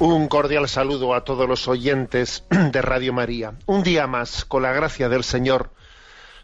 [0.00, 3.54] Un cordial saludo a todos los oyentes de Radio María.
[3.66, 5.72] Un día más, con la gracia del Señor,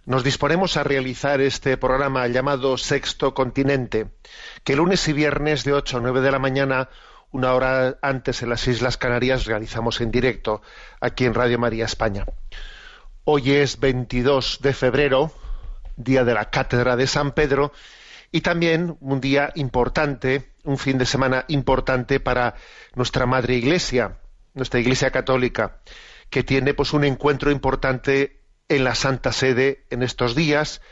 [0.06, 4.08] nos disponemos a realizar este programa llamado Sexto Continente,
[4.64, 6.88] que lunes y viernes de 8 a 9 de la mañana,
[7.30, 10.60] una hora antes en las Islas Canarias, realizamos en directo
[11.00, 12.26] aquí en Radio María España.
[13.22, 15.30] Hoy es 22 de febrero,
[15.96, 17.70] día de la Cátedra de San Pedro,
[18.34, 22.56] y también un día importante, un fin de semana importante para
[22.96, 24.18] nuestra Madre Iglesia,
[24.54, 25.78] nuestra Iglesia Católica,
[26.30, 30.82] que tiene pues un encuentro importante en la Santa Sede en estos días,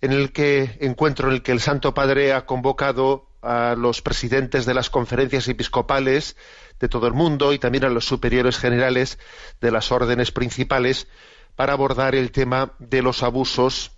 [0.00, 4.66] en el que encuentro en el que el Santo Padre ha convocado a los presidentes
[4.66, 6.36] de las conferencias episcopales
[6.80, 9.20] de todo el mundo y también a los superiores generales
[9.60, 11.06] de las órdenes principales
[11.54, 13.93] para abordar el tema de los abusos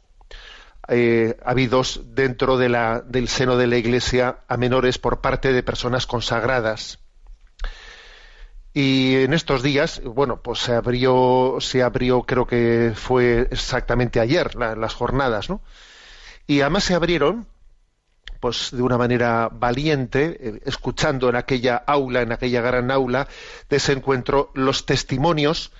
[0.88, 6.98] eh, habidos dentro del seno de la Iglesia a menores por parte de personas consagradas.
[8.74, 14.54] Y en estos días, bueno, pues se abrió, se abrió, creo que fue exactamente ayer,
[14.54, 15.62] la- las jornadas, ¿no?
[16.46, 17.46] Y además se abrieron,
[18.38, 23.28] pues de una manera valiente, eh, escuchando en aquella aula, en aquella gran aula
[23.70, 25.72] de ese encuentro, los testimonios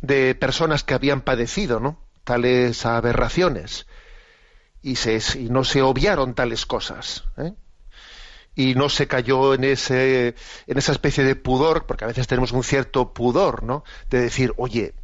[0.00, 1.98] de personas que habían padecido, ¿no?
[2.22, 3.86] Tales aberraciones
[4.84, 7.24] y, se, y no se obviaron tales cosas.
[7.38, 7.54] ¿eh?
[8.54, 10.34] Y no se cayó en, ese,
[10.66, 13.82] en esa especie de pudor, porque a veces tenemos un cierto pudor, ¿no?
[14.10, 14.94] De decir, oye,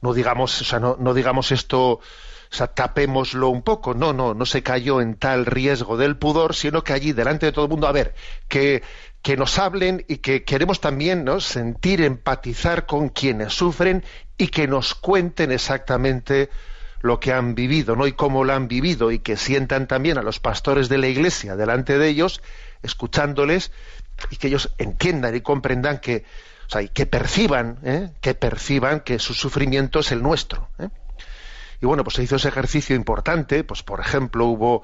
[0.00, 2.02] no digamos, o sea, no, digamos esto, o
[2.48, 3.92] sea, tapémoslo un poco.
[3.92, 7.52] No, no, no se cayó en tal riesgo del pudor, sino que allí, delante de
[7.52, 8.14] todo el mundo, a ver,
[8.48, 8.82] que,
[9.20, 11.40] que nos hablen y que queremos también ¿no?
[11.40, 14.04] sentir, empatizar con quienes sufren
[14.38, 16.48] y que nos cuenten exactamente
[17.00, 18.06] lo que han vivido, ¿no?
[18.06, 21.56] Y cómo lo han vivido y que sientan también a los pastores de la iglesia
[21.56, 22.42] delante de ellos,
[22.82, 23.72] escuchándoles
[24.30, 26.24] y que ellos entiendan y comprendan que,
[26.66, 28.10] o sea, y que perciban, ¿eh?
[28.20, 30.68] que perciban que su sufrimiento es el nuestro.
[30.78, 30.88] ¿eh?
[31.80, 34.82] Y bueno, pues se hizo ese ejercicio importante, pues por ejemplo hubo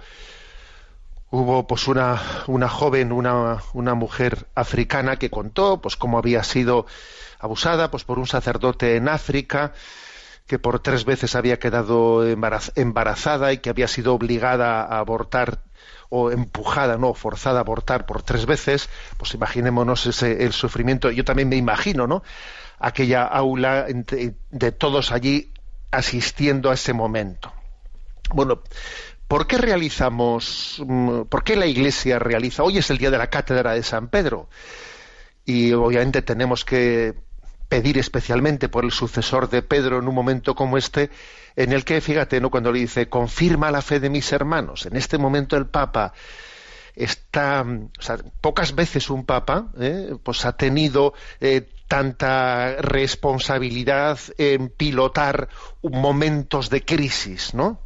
[1.30, 6.86] hubo pues una, una joven, una, una mujer africana que contó pues cómo había sido
[7.40, 9.72] abusada pues por un sacerdote en África,
[10.46, 15.62] que por tres veces había quedado embaraz- embarazada y que había sido obligada a abortar
[16.10, 21.10] o empujada, no, forzada a abortar por tres veces, pues imaginémonos ese, el sufrimiento.
[21.10, 22.22] Yo también me imagino, ¿no?
[22.78, 25.50] Aquella aula entre- de todos allí
[25.90, 27.52] asistiendo a ese momento.
[28.34, 28.60] Bueno,
[29.28, 32.62] ¿por qué realizamos, mm, por qué la Iglesia realiza?
[32.64, 34.48] Hoy es el día de la Cátedra de San Pedro
[35.46, 37.14] y obviamente tenemos que
[37.68, 41.10] pedir especialmente por el sucesor de Pedro en un momento como este,
[41.56, 42.50] en el que, fíjate, ¿no?
[42.50, 46.12] cuando le dice, confirma la fe de mis hermanos, en este momento el Papa
[46.94, 50.14] está, o sea, pocas veces un Papa ¿eh?
[50.22, 55.48] pues ha tenido eh, tanta responsabilidad en pilotar
[55.82, 57.80] momentos de crisis, ¿no?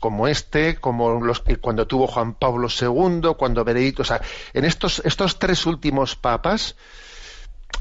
[0.00, 4.20] como este, como los que cuando tuvo Juan Pablo II, cuando Benedicto, o sea,
[4.52, 6.76] en estos estos tres últimos papas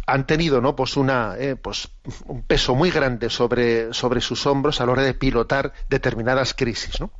[0.06, 0.76] han tenido, ¿no?
[0.76, 1.90] Pues una, eh, pues
[2.26, 7.00] un peso muy grande sobre sobre sus hombros a la hora de pilotar determinadas crisis,
[7.00, 7.12] ¿no?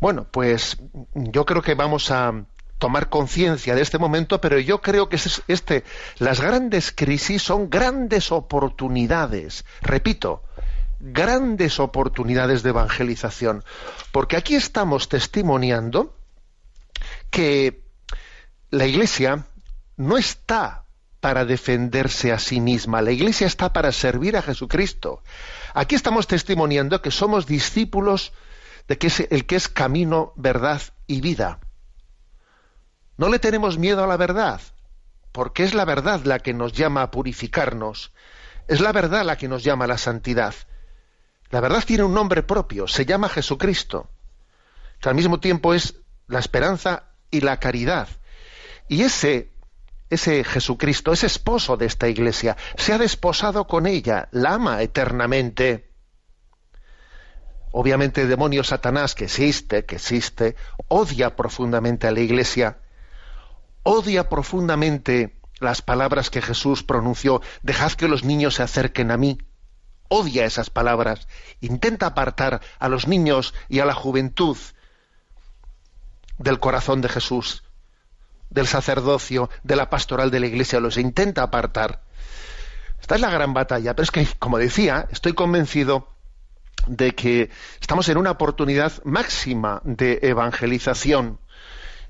[0.00, 0.78] Bueno, pues
[1.14, 2.44] yo creo que vamos a
[2.78, 5.84] tomar conciencia de este momento, pero yo creo que es este,
[6.18, 9.64] las grandes crisis son grandes oportunidades.
[9.82, 10.42] Repito,
[10.98, 13.62] grandes oportunidades de evangelización,
[14.10, 16.16] porque aquí estamos testimoniando
[17.30, 17.84] que
[18.70, 19.46] la Iglesia
[19.96, 20.81] no está
[21.22, 25.22] para defenderse a sí misma, la Iglesia está para servir a Jesucristo.
[25.72, 28.32] Aquí estamos testimoniando que somos discípulos
[28.88, 31.60] de que es el que es camino, verdad y vida.
[33.16, 34.60] No le tenemos miedo a la verdad,
[35.30, 38.12] porque es la verdad la que nos llama a purificarnos,
[38.66, 40.56] es la verdad la que nos llama a la santidad.
[41.50, 44.10] La verdad tiene un nombre propio, se llama Jesucristo,
[45.00, 45.94] que al mismo tiempo es
[46.26, 48.08] la esperanza y la caridad.
[48.88, 49.51] Y ese,
[50.12, 55.90] ese Jesucristo, ese esposo de esta iglesia, se ha desposado con ella, la ama eternamente.
[57.70, 60.54] Obviamente el demonio Satanás, que existe, que existe,
[60.88, 62.78] odia profundamente a la iglesia,
[63.84, 69.38] odia profundamente las palabras que Jesús pronunció, dejad que los niños se acerquen a mí.
[70.08, 71.26] Odia esas palabras,
[71.62, 74.58] intenta apartar a los niños y a la juventud
[76.36, 77.64] del corazón de Jesús,
[78.52, 82.02] del sacerdocio, de la pastoral de la iglesia, los intenta apartar.
[83.00, 86.08] Esta es la gran batalla, pero es que, como decía, estoy convencido
[86.86, 87.50] de que
[87.80, 91.40] estamos en una oportunidad máxima de evangelización.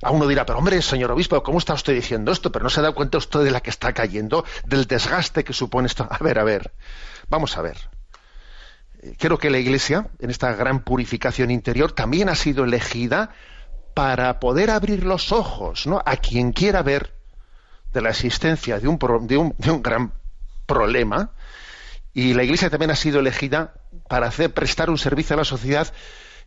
[0.03, 2.51] A uno dirá, pero hombre, señor obispo, ¿cómo está usted diciendo esto?
[2.51, 5.87] Pero no se da cuenta usted de la que está cayendo, del desgaste que supone
[5.87, 6.09] esto.
[6.11, 6.73] A ver, a ver,
[7.29, 7.77] vamos a ver.
[9.19, 13.31] Creo que la Iglesia, en esta gran purificación interior, también ha sido elegida
[13.95, 16.03] para poder abrir los ojos ¿no?
[16.05, 17.15] a quien quiera ver
[17.93, 20.13] de la existencia de un, de un, de un gran
[20.67, 21.33] problema.
[22.15, 23.75] Y la Iglesia también ha sido elegida
[24.09, 25.93] para hacer, prestar un servicio a la sociedad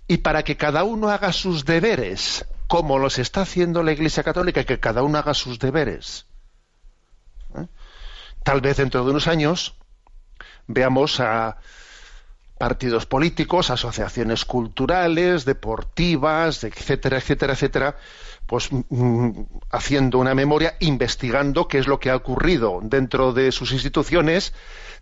[0.07, 4.63] y para que cada uno haga sus deberes, como los está haciendo la Iglesia Católica,
[4.63, 6.27] que cada uno haga sus deberes.
[7.57, 7.67] ¿Eh?
[8.43, 9.75] Tal vez dentro de unos años
[10.67, 11.57] veamos a
[12.57, 17.97] partidos políticos, asociaciones culturales, deportivas, etcétera, etcétera, etcétera,
[18.45, 23.51] pues mm, mm, haciendo una memoria, investigando qué es lo que ha ocurrido dentro de
[23.51, 24.53] sus instituciones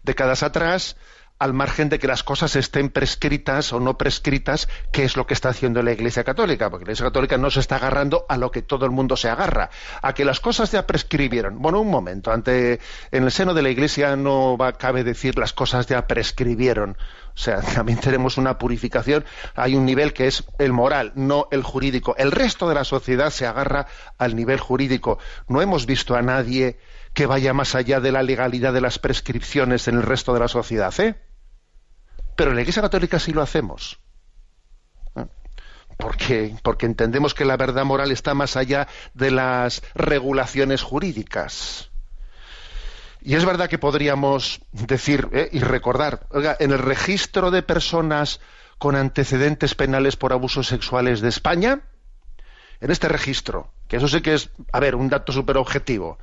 [0.04, 0.98] décadas atrás,
[1.44, 5.34] al margen de que las cosas estén prescritas o no prescritas, qué es lo que
[5.34, 8.50] está haciendo la Iglesia Católica, porque la Iglesia Católica no se está agarrando a lo
[8.50, 9.70] que todo el mundo se agarra,
[10.02, 11.62] a que las cosas ya prescribieron.
[11.62, 12.80] Bueno, un momento, ante
[13.12, 16.96] en el seno de la Iglesia no cabe decir las cosas ya prescribieron.
[17.36, 21.64] O sea, también tenemos una purificación, hay un nivel que es el moral, no el
[21.64, 22.16] jurídico.
[22.18, 23.88] El resto de la sociedad se agarra
[24.18, 25.20] al nivel jurídico.
[25.50, 26.80] No hemos visto a nadie
[27.14, 30.48] que vaya más allá de la legalidad de las prescripciones en el resto de la
[30.48, 31.16] sociedad, ¿eh?
[32.36, 34.00] Pero en la Iglesia Católica sí lo hacemos.
[35.16, 35.26] ¿Eh?
[35.98, 41.90] Porque, porque entendemos que la verdad moral está más allá de las regulaciones jurídicas.
[43.22, 45.50] Y es verdad que podríamos decir ¿eh?
[45.54, 48.42] y recordar, oiga, en el registro de personas
[48.78, 51.84] con antecedentes penales por abusos sexuales de España,
[52.82, 56.18] en este registro, que eso sí que es, a ver, un dato súper objetivo,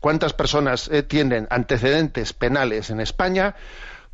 [0.00, 3.54] ¿cuántas personas eh, tienen antecedentes penales en España?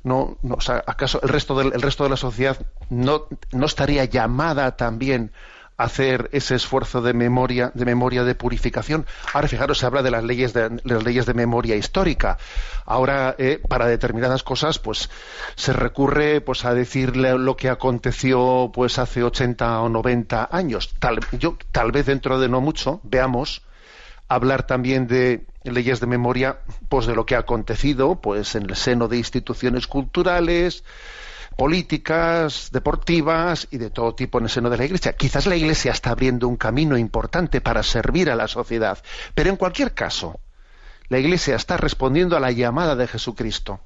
[0.04, 4.76] no, no ¿acaso el resto, del, el resto de la sociedad no, no estaría llamada
[4.76, 5.32] también
[5.78, 9.06] hacer ese esfuerzo de memoria, de memoria de purificación?
[9.32, 12.36] Ahora fijaros, se habla de las leyes de, las leyes de memoria histórica.
[12.84, 15.08] Ahora, eh, para determinadas cosas, pues
[15.54, 20.94] se recurre pues a decirle lo que aconteció pues hace 80 o 90 años.
[20.98, 23.62] Tal, yo, tal vez dentro de no mucho veamos
[24.28, 26.58] hablar también de leyes de memoria
[26.88, 30.84] pues de lo que ha acontecido pues en el seno de instituciones culturales
[31.58, 35.14] políticas, deportivas y de todo tipo en el seno de la Iglesia.
[35.14, 38.96] Quizás la Iglesia está abriendo un camino importante para servir a la sociedad,
[39.34, 40.38] pero en cualquier caso,
[41.08, 43.80] la Iglesia está respondiendo a la llamada de Jesucristo.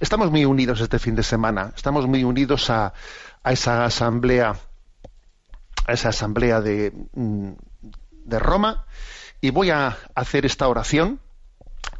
[0.00, 2.94] estamos muy unidos este fin de semana, estamos muy unidos a,
[3.42, 4.56] a esa asamblea,
[5.86, 7.50] a esa asamblea de, mm,
[8.24, 8.86] de Roma,
[9.42, 11.20] Y voy a hacer esta oración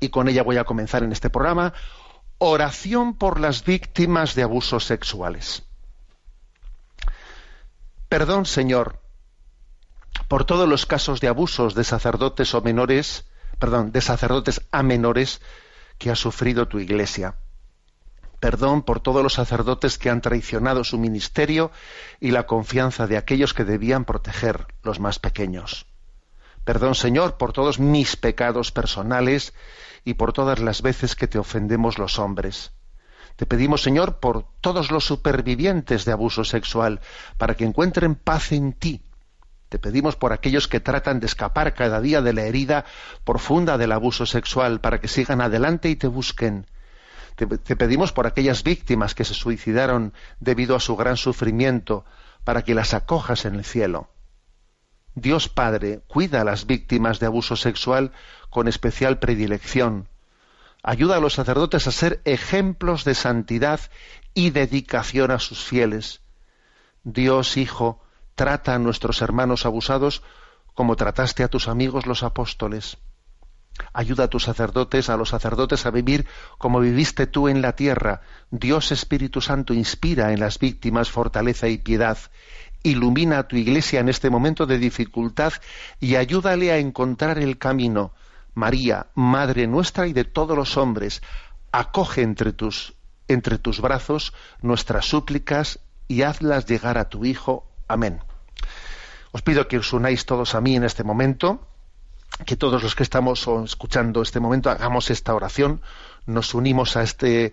[0.01, 1.75] y con ella voy a comenzar en este programa.
[2.39, 5.63] Oración por las víctimas de abusos sexuales.
[8.11, 9.01] Perdón, Señor,
[10.29, 13.25] por todos los casos de abusos de sacerdotes o menores,
[13.59, 15.41] perdón, de sacerdotes a menores
[15.97, 17.37] que ha sufrido tu iglesia.
[18.39, 21.71] Perdón por todos los sacerdotes que han traicionado su ministerio
[22.21, 25.87] y la confianza de aquellos que debían proteger los más pequeños.
[26.65, 29.55] Perdón, Señor, por todos mis pecados personales
[30.07, 32.73] y por todas las veces que te ofendemos los hombres.
[33.35, 37.01] Te pedimos, Señor, por todos los supervivientes de abuso sexual,
[37.37, 39.03] para que encuentren paz en ti.
[39.69, 42.85] Te pedimos por aquellos que tratan de escapar cada día de la herida
[43.25, 46.67] profunda del abuso sexual, para que sigan adelante y te busquen.
[47.35, 47.47] Te,
[47.77, 52.05] pedimos por aquellas víctimas que se suicidaron debido a su gran sufrimiento,
[52.45, 54.09] para que las acojas en el cielo.
[55.17, 58.13] Dios Padre cuida a las víctimas de abuso sexual
[58.51, 60.09] con especial predilección.
[60.83, 63.81] Ayuda a los sacerdotes a ser ejemplos de santidad
[64.35, 66.21] y dedicación a sus fieles.
[67.03, 68.03] Dios Hijo
[68.35, 70.23] trata a nuestros hermanos abusados
[70.75, 72.99] como trataste a tus amigos los apóstoles.
[73.95, 76.27] Ayuda a tus sacerdotes, a los sacerdotes a vivir
[76.59, 78.21] como viviste tú en la tierra.
[78.51, 82.19] Dios Espíritu Santo inspira en las víctimas fortaleza y piedad.
[82.87, 85.53] Ilumina a tu iglesia en este momento de dificultad
[85.99, 88.13] y ayúdale a encontrar el camino.
[88.55, 91.21] María, Madre nuestra y de todos los hombres,
[91.73, 92.95] acoge entre tus,
[93.27, 97.67] entre tus brazos nuestras súplicas y hazlas llegar a tu Hijo.
[97.89, 98.21] Amén.
[99.33, 101.67] Os pido que os unáis todos a mí en este momento
[102.45, 105.81] que todos los que estamos escuchando este momento hagamos esta oración,
[106.27, 107.53] nos unimos a este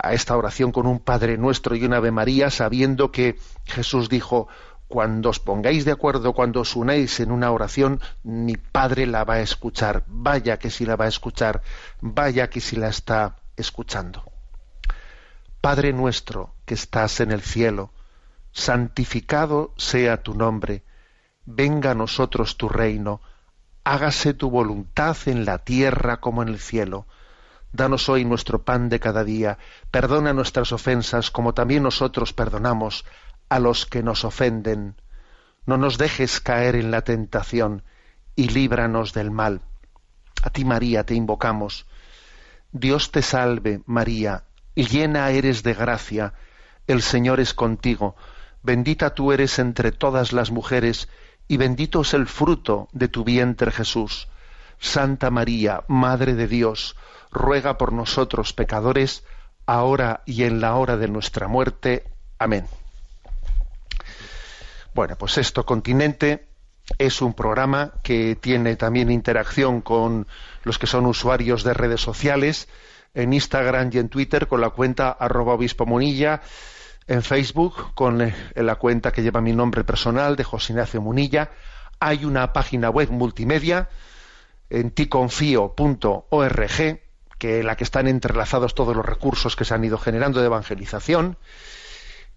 [0.00, 4.48] a esta oración con un Padre Nuestro y una Ave María, sabiendo que Jesús dijo,
[4.88, 9.34] cuando os pongáis de acuerdo, cuando os unáis en una oración, mi Padre la va
[9.34, 10.04] a escuchar.
[10.06, 11.62] Vaya que si la va a escuchar,
[12.02, 14.22] vaya que si la está escuchando.
[15.62, 17.90] Padre nuestro que estás en el cielo,
[18.52, 20.82] santificado sea tu nombre,
[21.46, 23.20] venga a nosotros tu reino,
[23.84, 27.06] hágase tu voluntad en la tierra como en el cielo.
[27.72, 29.58] Danos hoy nuestro pan de cada día,
[29.90, 33.04] perdona nuestras ofensas como también nosotros perdonamos
[33.48, 34.96] a los que nos ofenden.
[35.64, 37.82] No nos dejes caer en la tentación
[38.36, 39.62] y líbranos del mal.
[40.42, 41.86] A ti María te invocamos.
[42.72, 46.34] Dios te salve María, llena eres de gracia,
[46.86, 48.16] el Señor es contigo,
[48.62, 51.08] bendita tú eres entre todas las mujeres,
[51.48, 54.28] y bendito es el fruto de tu vientre Jesús.
[54.78, 56.96] Santa María, Madre de Dios,
[57.32, 59.24] ruega por nosotros pecadores,
[59.66, 62.04] ahora y en la hora de nuestra muerte.
[62.38, 62.66] Amén.
[64.94, 66.46] Bueno, pues esto, Continente,
[66.98, 70.26] es un programa que tiene también interacción con
[70.64, 72.68] los que son usuarios de redes sociales,
[73.14, 76.42] en Instagram y en Twitter con la cuenta arroba obispo Munilla,
[77.06, 81.50] en Facebook con eh, la cuenta que lleva mi nombre personal de José Ignacio Munilla.
[81.98, 83.88] Hay una página web multimedia
[84.70, 85.72] en ticonfio.org,
[87.42, 90.46] que en la que están entrelazados todos los recursos que se han ido generando de
[90.46, 91.36] evangelización.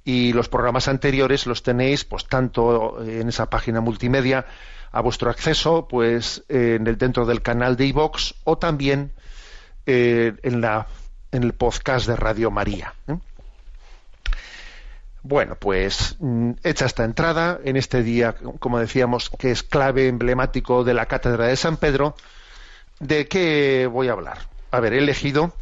[0.04, 4.48] Y los programas anteriores los tenéis, pues tanto en esa página multimedia
[4.92, 9.12] a vuestro acceso, pues en el dentro del canal de iVox o también
[9.86, 10.88] eh, en la
[11.32, 12.96] en el podcast de Radio María.
[13.08, 13.20] ¿eh?
[15.22, 20.84] Bueno, pues mm, hecha esta entrada, en este día, como decíamos, que es clave emblemático
[20.84, 22.16] de la Cátedra de San Pedro,
[23.00, 24.55] ¿de qué voy a hablar?
[24.76, 25.54] A ver, he elegido,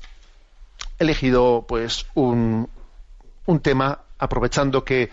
[0.98, 2.67] he elegido pues un,
[3.46, 5.12] un tema, aprovechando que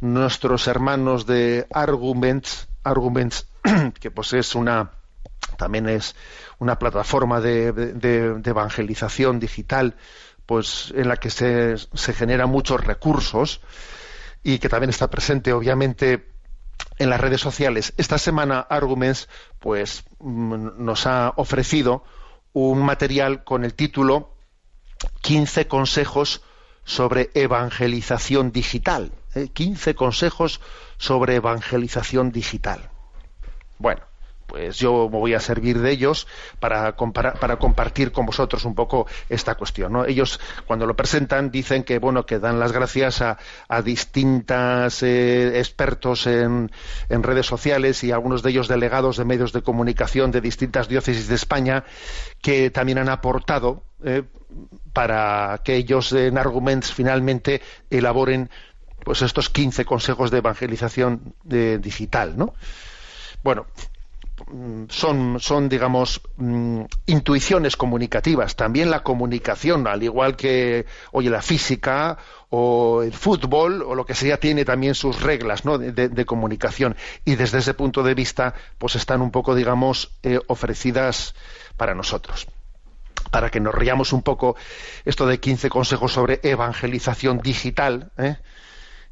[0.00, 3.46] nuestros hermanos de Arguments, Arguments,
[4.00, 4.92] que pues es una
[5.58, 6.16] también es
[6.58, 9.96] una plataforma de, de evangelización digital
[10.46, 13.60] pues en la que se, se generan muchos recursos
[14.42, 16.30] y que también está presente obviamente
[16.98, 17.92] en las redes sociales.
[17.98, 22.04] Esta semana Arguments pues mm, nos ha ofrecido
[22.52, 24.34] un material con el título
[25.22, 26.42] 15 consejos
[26.84, 29.12] sobre evangelización digital.
[29.52, 29.94] 15 ¿eh?
[29.94, 30.60] consejos
[30.96, 32.90] sobre evangelización digital.
[33.78, 34.02] Bueno,
[34.48, 36.26] pues yo me voy a servir de ellos
[36.58, 39.92] para, para compartir con vosotros un poco esta cuestión.
[39.92, 40.04] ¿no?
[40.04, 43.38] Ellos, cuando lo presentan, dicen que, bueno, que dan las gracias a,
[43.68, 46.70] a distintos eh, expertos en,
[47.08, 51.34] redes sociales y algunos de ellos delegados de medios de comunicación de distintas diócesis de
[51.34, 51.84] España
[52.40, 54.22] que también han aportado eh,
[54.92, 58.50] para que ellos en Arguments finalmente elaboren
[59.04, 62.54] pues estos 15 consejos de evangelización eh, digital, ¿no?
[63.42, 63.66] Bueno,
[64.88, 68.56] son, son, digamos, mm, intuiciones comunicativas.
[68.56, 72.18] También la comunicación, al igual que, oye, la física
[72.50, 75.78] o el fútbol o lo que sea, tiene también sus reglas ¿no?
[75.78, 76.96] de, comunicación.
[77.24, 81.34] Y desde ese punto de vista, pues están un poco, digamos, eh, ofrecidas
[81.76, 82.46] para nosotros
[83.30, 84.56] para que nos riamos un poco
[85.04, 88.36] esto de 15 consejos sobre evangelización digital, ¿eh?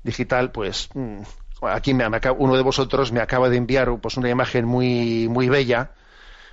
[0.02, 1.20] digital, pues mm,
[1.62, 2.04] aquí me,
[2.38, 5.92] uno de vosotros me acaba de enviar pues una imagen muy muy bella,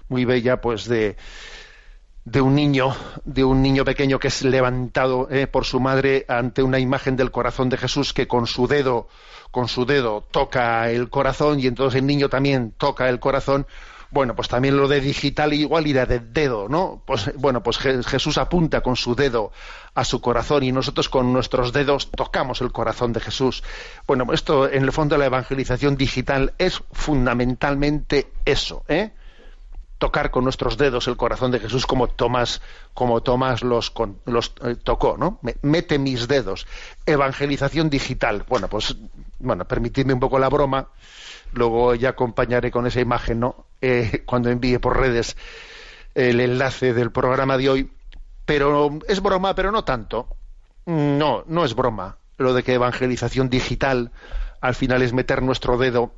[0.07, 1.17] muy bella, pues de
[2.25, 2.95] de un niño,
[3.25, 5.45] de un niño pequeño que es levantado ¿eh?
[5.45, 9.09] por su madre ante una imagen del corazón de Jesús que con su dedo,
[9.51, 13.67] con su dedo toca el corazón y entonces el niño también toca el corazón
[14.13, 17.01] bueno, pues también lo de digital igual irá de dedo, ¿no?
[17.05, 19.51] Pues bueno, pues Jesús apunta con su dedo
[19.95, 23.63] a su corazón y nosotros con nuestros dedos tocamos el corazón de Jesús.
[24.05, 29.13] Bueno, esto en el fondo de la evangelización digital es fundamentalmente eso, ¿eh?
[29.97, 32.61] tocar con nuestros dedos el corazón de Jesús como Tomás
[32.93, 33.91] como Tomás los,
[34.25, 35.39] los eh, tocó, ¿no?
[35.63, 36.67] Mete mis dedos.
[37.07, 38.43] Evangelización digital.
[38.47, 38.95] Bueno, pues
[39.39, 40.89] bueno, permitidme un poco la broma
[41.53, 43.65] luego ya acompañaré con esa imagen ¿no?
[43.81, 45.35] Eh, cuando envíe por redes
[46.15, 47.91] el enlace del programa de hoy.
[48.45, 50.27] Pero es broma pero no tanto.
[50.85, 52.17] No no es broma.
[52.37, 54.11] Lo de que evangelización digital
[54.61, 56.13] al final es meter nuestro dedo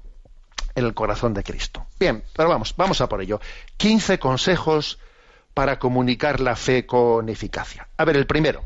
[0.75, 1.85] en el corazón de Cristo.
[1.99, 3.39] Bien pero vamos vamos a por ello.
[3.77, 4.99] 15 consejos
[5.53, 7.87] para comunicar la fe con eficacia.
[7.97, 8.63] A ver el primero.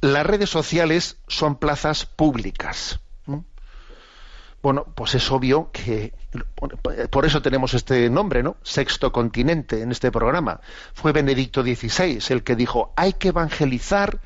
[0.00, 3.00] Las redes sociales son plazas públicas
[4.62, 6.12] bueno, pues es obvio que
[7.10, 8.56] por eso tenemos este nombre, ¿no?
[8.62, 10.60] Sexto continente en este programa.
[10.94, 14.20] Fue Benedicto XVI el que dijo, hay que evangelizar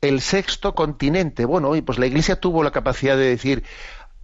[0.00, 1.44] el sexto continente.
[1.44, 3.64] Bueno, y pues la Iglesia tuvo la capacidad de decir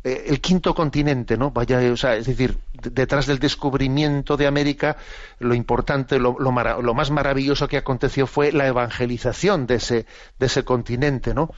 [0.05, 1.51] eh, el quinto continente, ¿no?
[1.51, 4.97] Vaya, o sea, es decir, detrás del descubrimiento de América,
[5.39, 6.53] lo importante, lo, lo,
[6.95, 10.07] más maravilloso que aconteció fue la evangelización de ese,
[10.38, 11.51] de ese continente, ¿no?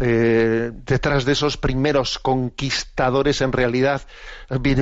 [0.00, 4.00] Eh, detrás de esos primeros conquistadores en realidad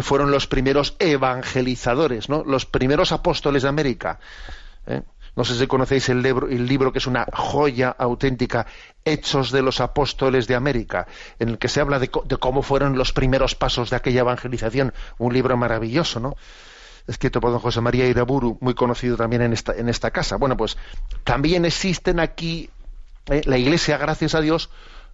[0.03, 2.45] fueron los primeros evangelizadores, ¿no?
[2.45, 4.21] los primeros apóstoles de América.
[4.87, 5.03] ¿eh?
[5.37, 8.67] No sé si conocéis el libro, que es una joya auténtica,
[9.05, 11.07] Hechos de los Apóstoles de América,
[11.39, 14.93] en el que se habla de, cómo fueron los primeros pasos de aquella evangelización.
[15.19, 16.37] Un libro maravilloso, ¿no?
[17.07, 20.37] escrito por don José María Iraburu, muy conocido también en esta, en esta casa.
[20.37, 20.77] Bueno, pues
[21.25, 22.71] también existen aquí,
[23.27, 23.41] ¿eh?
[23.47, 24.71] la Iglesia, gracias a Dios,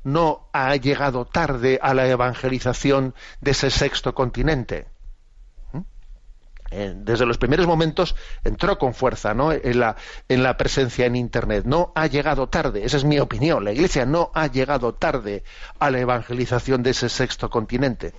[0.07, 4.87] no ha llegado tarde a la evangelización de ese sexto continente.
[5.73, 5.81] ¿Mm?
[6.71, 8.15] Eh, desde los primeros momentos
[8.45, 9.51] entró con fuerza ¿no?
[9.51, 9.97] en, la,
[10.29, 11.65] en la presencia en Internet.
[11.65, 13.65] No ha llegado tarde, esa es mi opinión.
[13.65, 15.43] La Iglesia no ha llegado tarde
[15.81, 18.15] a la evangelización de ese sexto continente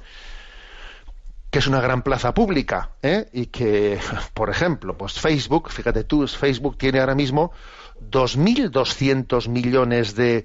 [1.49, 3.29] que es una gran plaza pública ¿eh?
[3.31, 3.97] y que,
[4.33, 7.53] por ejemplo, pues Facebook, fíjate tú, Facebook tiene ahora mismo
[8.01, 10.43] 2.200 millones de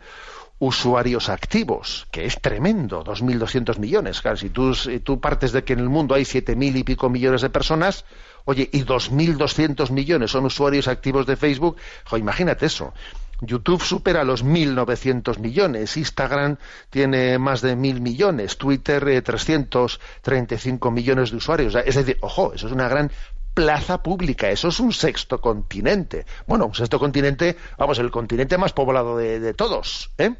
[0.62, 4.20] usuarios activos, que es tremendo, 2.200 millones.
[4.20, 4.72] Claro, si tú,
[5.02, 8.04] tú partes de que en el mundo hay 7.000 y pico millones de personas,
[8.44, 11.78] oye, y 2.200 millones son usuarios activos de Facebook,
[12.16, 12.94] imagínate eso.
[13.40, 16.58] YouTube supera los 1.900 millones, Instagram
[16.90, 21.74] tiene más de 1.000 millones, Twitter eh, 335 millones de usuarios.
[21.74, 23.10] Es decir, ojo, eso es una gran
[23.52, 26.24] plaza pública, eso es un sexto continente.
[26.46, 30.36] Bueno, un sexto continente, vamos, el continente más poblado de, de todos, ¿eh?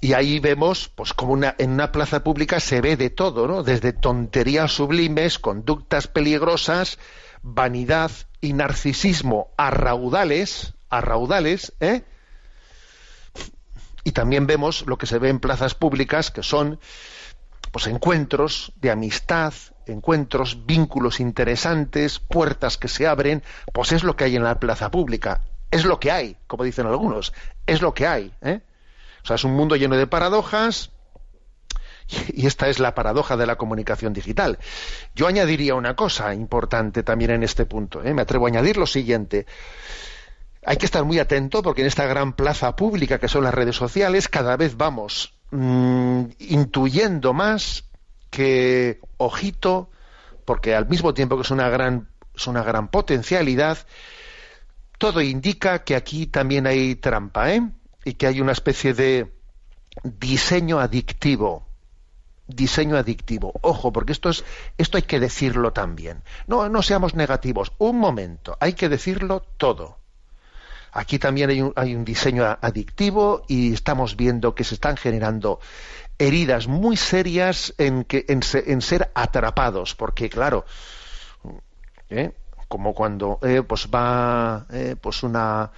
[0.00, 3.62] Y ahí vemos, pues como una, en una plaza pública se ve de todo, ¿no?
[3.62, 6.98] Desde tonterías sublimes, conductas peligrosas,
[7.42, 8.10] vanidad
[8.40, 10.74] y narcisismo a raudales,
[11.80, 12.02] ¿eh?
[14.02, 16.80] Y también vemos lo que se ve en plazas públicas, que son
[17.70, 19.52] pues encuentros de amistad,
[19.86, 24.90] encuentros, vínculos interesantes, puertas que se abren, pues es lo que hay en la plaza
[24.90, 27.32] pública, es lo que hay, como dicen algunos,
[27.66, 28.60] es lo que hay, ¿eh?
[29.22, 30.90] O sea, es un mundo lleno de paradojas
[32.32, 34.58] y esta es la paradoja de la comunicación digital.
[35.14, 38.02] Yo añadiría una cosa importante también en este punto.
[38.02, 38.14] ¿eh?
[38.14, 39.46] Me atrevo a añadir lo siguiente.
[40.64, 43.76] Hay que estar muy atento porque en esta gran plaza pública que son las redes
[43.76, 47.84] sociales cada vez vamos mm, intuyendo más
[48.30, 49.90] que, ojito,
[50.44, 53.78] porque al mismo tiempo que es una gran, es una gran potencialidad,
[54.98, 57.62] todo indica que aquí también hay trampa, ¿eh?
[58.04, 59.32] Y que hay una especie de
[60.02, 61.66] diseño adictivo.
[62.46, 63.52] Diseño adictivo.
[63.60, 64.44] Ojo, porque esto es,
[64.76, 66.22] esto hay que decirlo también.
[66.46, 67.72] No, no seamos negativos.
[67.78, 69.98] Un momento, hay que decirlo todo.
[70.92, 75.60] Aquí también hay un, hay un diseño adictivo y estamos viendo que se están generando
[76.18, 80.66] heridas muy serias en, que, en, ser atrapados, porque claro,
[82.10, 82.32] ¿eh?
[82.68, 85.70] como cuando eh, pues va eh, pues una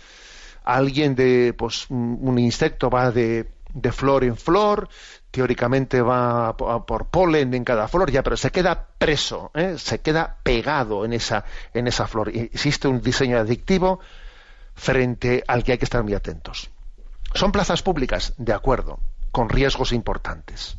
[0.64, 4.88] alguien de pues un insecto va de, de flor en flor
[5.30, 11.04] teóricamente va por polen en cada flor ya pero se queda preso se queda pegado
[11.04, 14.00] en esa en esa flor existe un diseño adictivo
[14.74, 16.70] frente al que hay que estar muy atentos
[17.34, 18.98] son plazas públicas de acuerdo
[19.30, 20.76] con riesgos importantes.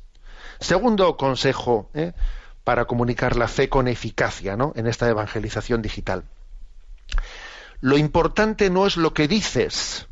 [0.59, 2.13] Segundo consejo ¿eh?
[2.63, 4.71] para comunicar la fe con eficacia ¿no?
[4.75, 6.23] en esta evangelización digital.
[7.83, 10.07] Lo importante no es lo que dices,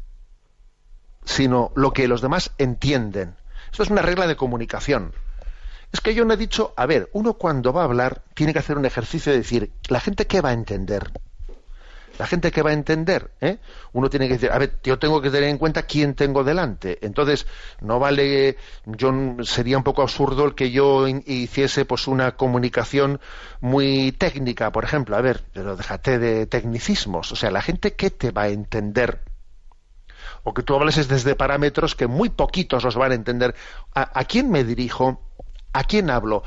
[1.23, 3.37] sino lo que los demás entienden.
[3.71, 5.13] Esto es una regla de comunicación.
[5.93, 8.59] Es que yo no he dicho, a ver, uno cuando va a hablar tiene que
[8.59, 11.13] hacer un ejercicio de decir, ¿la gente qué va a entender?
[12.17, 13.57] La gente que va a entender, ¿eh?
[13.93, 16.99] uno tiene que decir, a ver, yo tengo que tener en cuenta quién tengo delante.
[17.01, 17.47] Entonces,
[17.79, 19.11] no vale, yo
[19.43, 23.19] sería un poco absurdo el que yo hiciese pues una comunicación
[23.59, 25.15] muy técnica, por ejemplo.
[25.15, 27.31] A ver, pero déjate de tecnicismos.
[27.31, 29.21] O sea, la gente que te va a entender
[30.43, 33.55] o que tú hables desde parámetros que muy poquitos los van a entender.
[33.93, 35.21] ¿A, quién me dirijo?
[35.73, 36.43] ¿A quién hablo?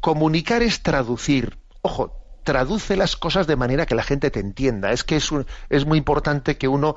[0.00, 1.58] Comunicar es traducir.
[1.82, 4.92] Ojo, traduce las cosas de manera que la gente te entienda.
[4.92, 5.30] Es que es,
[5.68, 6.96] es muy importante que uno,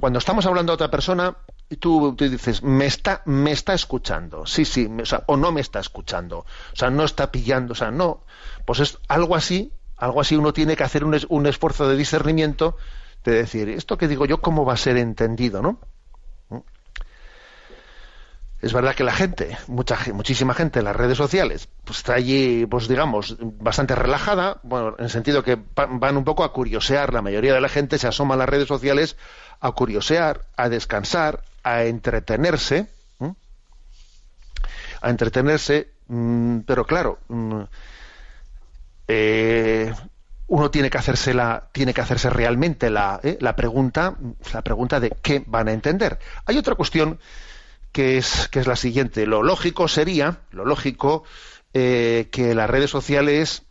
[0.00, 1.36] cuando estamos hablando a otra persona,
[1.76, 4.88] tú, tú dices, me está, me está escuchando, sí, sí,
[5.26, 8.24] o, no me está escuchando, o sea, no está pillando, o sea, no,
[8.64, 12.76] pues es algo así, algo así uno tiene que hacer un, un esfuerzo de discernimiento
[13.24, 15.78] de decir, esto que digo yo, ¿cómo va a ser entendido, no?
[18.60, 22.66] Es verdad que la gente, mucha, muchísima gente en las redes sociales, pues está allí,
[22.66, 27.22] pues digamos, bastante relajada, bueno, en el sentido que van un poco a curiosear, la
[27.22, 29.16] mayoría de la gente se asoma a las redes sociales
[29.60, 32.88] a curiosear, a descansar, a entretenerse,
[35.00, 37.60] a entretenerse, mm, pero claro, mm,
[39.06, 39.92] eh,
[40.48, 44.16] uno tiene que hacerse la, tiene que hacerse realmente la, eh, la pregunta,
[44.52, 46.18] la pregunta de qué van a entender.
[46.46, 47.20] Hay otra cuestión
[47.92, 49.26] que es, que es la siguiente.
[49.26, 51.24] Lo lógico sería, lo lógico,
[51.74, 53.62] eh, que las redes sociales,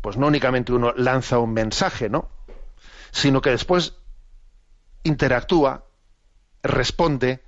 [0.00, 2.28] pues no únicamente uno lanza un mensaje, ¿no?
[3.10, 3.94] Sino que después
[5.02, 5.84] interactúa,
[6.62, 7.40] responde,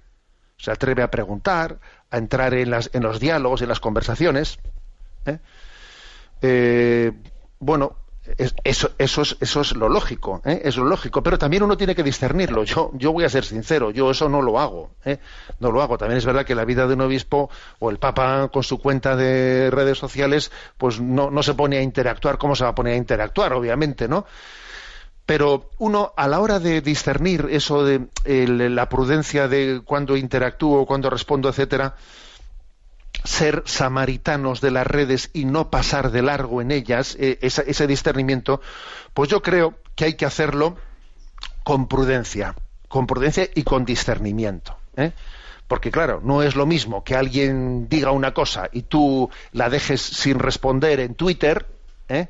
[0.56, 4.58] se atreve a preguntar, a entrar en, las, en los diálogos, en las conversaciones.
[5.26, 5.38] ¿eh?
[6.40, 7.12] Eh,
[7.58, 7.96] bueno,
[8.38, 10.62] eso, eso, es, eso es lo lógico, ¿eh?
[10.64, 12.62] es lo lógico, pero también uno tiene que discernirlo.
[12.62, 15.18] Yo, yo voy a ser sincero, yo eso no lo hago, ¿eh?
[15.58, 15.98] no lo hago.
[15.98, 19.16] También es verdad que la vida de un obispo o el Papa con su cuenta
[19.16, 22.94] de redes sociales, pues no, no se pone a interactuar como se va a poner
[22.94, 24.24] a interactuar, obviamente, ¿no?
[25.26, 31.10] Pero uno, a la hora de discernir eso de la prudencia de cuándo interactúo, cuándo
[31.10, 31.94] respondo, etcétera,
[33.24, 38.60] ser samaritanos de las redes y no pasar de largo en ellas, eh, ese discernimiento,
[39.14, 40.76] pues yo creo que hay que hacerlo
[41.62, 42.54] con prudencia,
[42.88, 44.76] con prudencia y con discernimiento.
[44.96, 45.12] ¿eh?
[45.68, 50.00] Porque claro, no es lo mismo que alguien diga una cosa y tú la dejes
[50.00, 51.66] sin responder en Twitter,
[52.08, 52.28] ¿eh?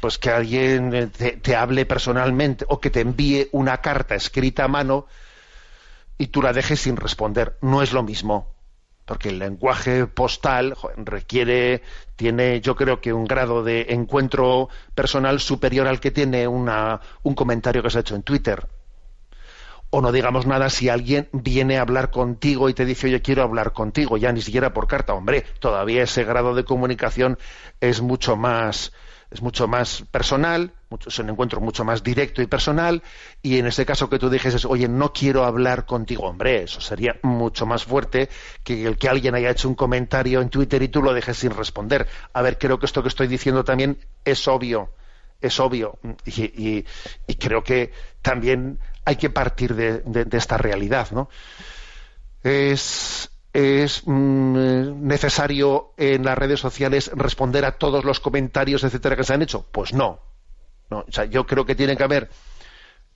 [0.00, 4.68] pues que alguien te, te, hable personalmente o que te envíe una carta escrita a
[4.68, 5.06] mano
[6.16, 7.56] y tú la dejes sin responder.
[7.60, 8.59] No es lo mismo
[9.04, 11.82] porque el lenguaje postal requiere,
[12.16, 17.34] tiene yo creo que un grado de encuentro personal superior al que tiene una, un
[17.34, 18.66] comentario que se ha hecho en Twitter.
[19.92, 23.42] O no digamos nada si alguien viene a hablar contigo y te dice, oye, quiero
[23.42, 25.14] hablar contigo, ya ni siquiera por carta.
[25.14, 27.36] Hombre, todavía ese grado de comunicación
[27.80, 28.92] es mucho más,
[29.32, 30.72] es mucho más personal,
[31.06, 33.02] es un encuentro mucho más directo y personal,
[33.42, 37.16] y en ese caso que tú dijes, oye, no quiero hablar contigo, hombre, eso sería
[37.22, 38.28] mucho más fuerte
[38.64, 41.50] que el que alguien haya hecho un comentario en Twitter y tú lo dejes sin
[41.50, 42.08] responder.
[42.32, 44.90] A ver, creo que esto que estoy diciendo también es obvio,
[45.40, 46.84] es obvio, y,
[47.38, 51.28] creo que también hay que partir de, de esta realidad, ¿no?
[52.42, 59.24] Es, es mm, necesario en las redes sociales responder a todos los comentarios, etcétera, que
[59.24, 59.66] se han hecho?
[59.70, 60.29] Pues no.
[60.90, 61.04] No.
[61.08, 62.28] O sea, yo creo que tiene que haber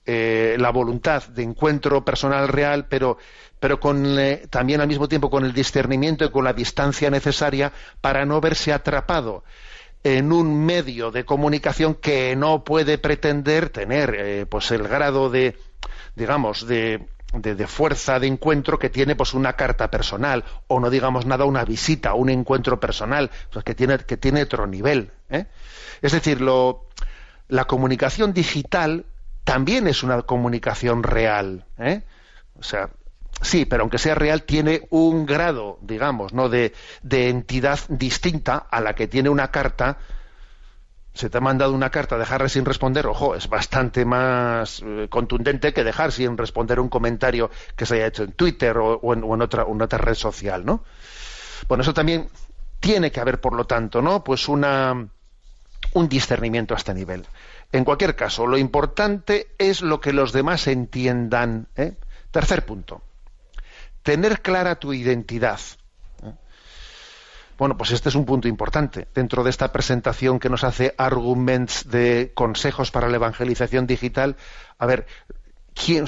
[0.06, 3.16] eh, la voluntad de encuentro personal real, pero,
[3.58, 7.72] pero con, eh, también al mismo tiempo con el discernimiento y con la distancia necesaria
[8.00, 9.44] para no verse atrapado
[10.02, 15.56] en un medio de comunicación que no puede pretender tener eh, pues el grado de
[16.14, 21.26] digamos de de, fuerza de encuentro que tiene pues una carta personal o no digamos
[21.26, 25.46] nada una visita un encuentro personal pues, que tiene que tiene otro nivel ¿eh?
[26.00, 26.88] es decir lo,
[27.54, 29.06] la comunicación digital
[29.44, 32.02] también es una comunicación real ¿eh?
[32.58, 32.90] o sea
[33.40, 36.48] sí, pero aunque sea real, tiene un grado, digamos, ¿no?
[36.48, 36.72] de,
[37.10, 39.98] entidad distinta a la que tiene una carta
[41.12, 45.72] se te ha mandado una carta, dejarla sin responder, ojo, es bastante más eh, contundente
[45.72, 49.64] que dejar sin responder un comentario que se haya hecho en Twitter o, en, otra,
[49.64, 50.82] otra, red social, ¿no?
[51.68, 52.28] Bueno, eso también
[52.80, 54.24] tiene que haber, por lo tanto, ¿no?
[54.24, 55.06] Pues una,
[55.94, 57.26] un discernimiento a este nivel.
[57.72, 61.68] En cualquier caso, lo importante es lo que los demás entiendan.
[61.76, 61.94] ¿eh?
[62.30, 63.02] Tercer punto.
[64.02, 65.58] Tener clara tu identidad.
[67.56, 69.06] Bueno, pues este es un punto importante.
[69.14, 74.36] Dentro de esta presentación que nos hace Arguments de consejos para la evangelización digital,
[74.78, 75.06] a ver,
[75.72, 76.06] ¿quién,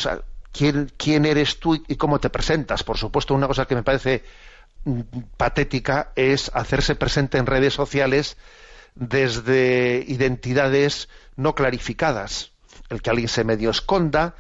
[0.97, 2.83] quién, eres tú y cómo te presentas?
[2.83, 4.25] Por supuesto, una cosa que me parece
[4.85, 5.01] mm,
[5.37, 8.37] patética es hacerse presente en redes sociales
[8.97, 12.53] desde identidades no clarificadas.
[12.89, 14.35] El que alguien se medio esconda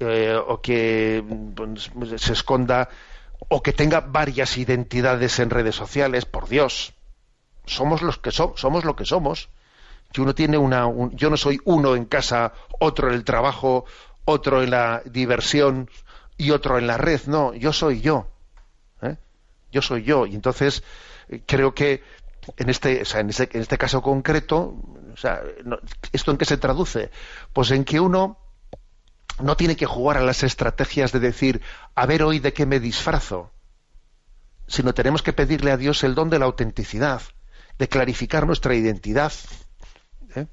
[0.00, 1.76] eh, o que mm,
[2.16, 2.90] se esconda
[3.48, 6.94] o que tenga varias identidades en redes sociales, por Dios.
[7.66, 9.48] Somos los que somos, somos lo que somos.
[10.12, 13.84] Yo uno tiene una, yo no soy uno en casa, otro en el trabajo,
[14.24, 15.90] otro en la diversión
[16.36, 17.20] y otro en la red.
[17.26, 18.26] No, yo soy yo.
[19.00, 19.16] ¿eh?
[19.70, 20.26] Yo soy yo.
[20.26, 20.82] Y entonces
[21.28, 22.02] eh, creo que
[22.56, 24.74] en este, en este, en este caso concreto,
[26.12, 27.10] ¿esto en qué se traduce?
[27.52, 28.38] Pues en que uno
[29.40, 31.62] no tiene que jugar a las estrategias de decir,
[31.94, 33.50] a ver hoy de qué me disfrazo,
[34.66, 37.22] sino tenemos que pedirle a Dios el don de la autenticidad,
[37.78, 39.32] de clarificar nuestra identidad,
[40.34, 40.46] ¿eh?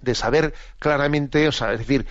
[0.00, 2.06] de saber claramente, o sea, es decir,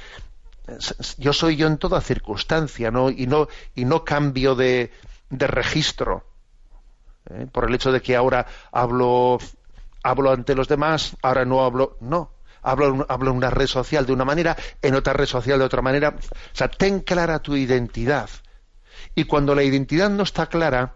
[1.17, 3.09] yo soy yo en toda circunstancia, ¿no?
[3.09, 4.91] Y no, y no cambio de
[5.29, 6.32] registro.
[7.29, 7.47] ¿Eh?
[7.51, 9.37] Por el hecho de que ahora hablo,
[10.03, 11.97] hablo ante los demás, ahora no hablo.
[12.01, 12.31] No
[12.63, 16.15] hablo, en una red social de una manera, en otra red social de otra manera.
[16.17, 18.29] O sea, ten clara tu identidad.
[19.15, 20.95] Y cuando la identidad no está clara,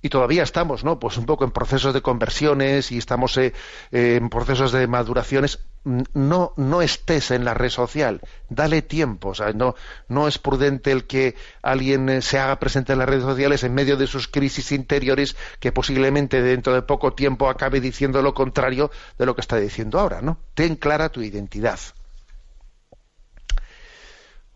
[0.00, 0.98] y todavía estamos, ¿no?
[0.98, 3.52] Pues un poco en procesos de conversiones y estamos eh,
[3.92, 5.60] eh, en procesos de maduraciones.
[5.84, 9.30] No, estés en la red social, dale tiempo.
[9.30, 9.74] O sea, no,
[10.08, 13.74] no es prudente el que alguien eh, se haga presente en las redes sociales en
[13.74, 18.90] medio de sus crisis interiores, que posiblemente dentro de poco tiempo acabe diciendo lo contrario
[19.18, 20.38] de lo que está diciendo ahora, ¿no?
[20.54, 21.80] Ten clara tu identidad.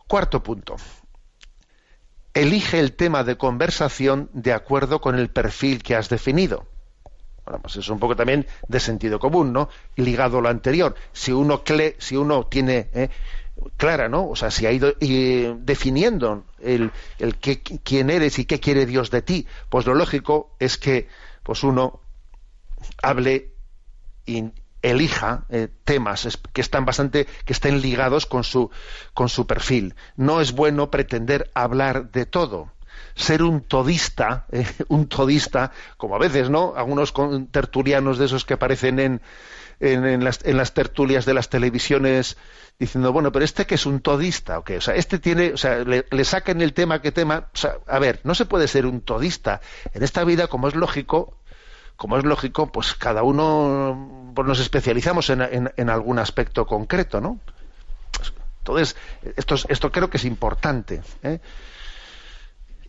[0.06, 0.76] Cuarto punto
[2.36, 6.66] elige el tema de conversación de acuerdo con el perfil que has definido.
[7.46, 9.68] Bueno, pues es un poco también de sentido común, ¿no?
[9.94, 10.96] Ligado a lo anterior.
[11.12, 11.62] Si uno,
[11.98, 13.08] si uno tiene eh,
[13.76, 14.28] clara, ¿no?
[14.28, 14.94] O sea, si ha ido
[15.60, 16.90] definiendo el,
[17.84, 21.08] quién eres y qué quiere Dios de ti, pues lo lógico es que
[21.44, 22.00] pues uno
[23.00, 23.52] hable
[24.82, 28.70] elija eh, temas que están bastante que estén ligados con su
[29.14, 32.72] con su perfil no es bueno pretender hablar de todo
[33.16, 37.12] ser un todista eh, un todista como a veces no algunos
[37.50, 39.20] tertulianos de esos que aparecen en
[39.78, 42.38] en, las, en, las, tertulias de las televisiones
[42.78, 45.56] diciendo bueno pero este que es un todista o qué o sea este tiene o
[45.56, 48.68] sea le, le sacan el tema que tema o sea, a ver no se puede
[48.68, 49.60] ser un todista
[49.92, 51.36] en esta vida como es lógico
[51.96, 57.40] como es lógico, pues cada uno pues nos especializamos en, en, algún aspecto concreto, ¿no?
[58.58, 58.96] Entonces,
[59.36, 61.00] esto, esto creo que es importante.
[61.22, 61.40] ¿eh?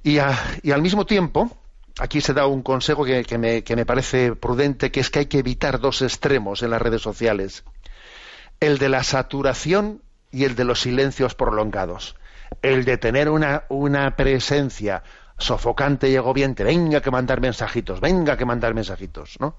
[0.07, 1.51] Y, al mismo tiempo,
[1.99, 5.81] aquí se da un consejo que, me, parece prudente, que es que hay que evitar
[5.81, 7.65] dos extremos en las redes sociales.
[8.61, 12.15] El de la saturación y el de los silencios prolongados.
[12.61, 15.03] El de tener una, presencia
[15.37, 19.57] sofocante y agobiente, venga que mandar mensajitos, venga que mandar mensajitos, ¿no?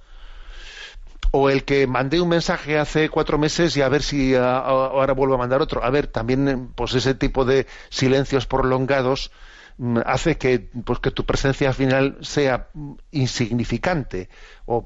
[1.31, 5.35] O el que mandé un mensaje hace cuatro meses y a ver si ahora vuelvo
[5.35, 5.85] a mandar otro.
[5.85, 9.31] A ver, también pues ese tipo de silencios prolongados
[10.05, 12.69] hace que pues que tu presencia final sea
[13.13, 14.29] insignificante
[14.67, 14.85] o,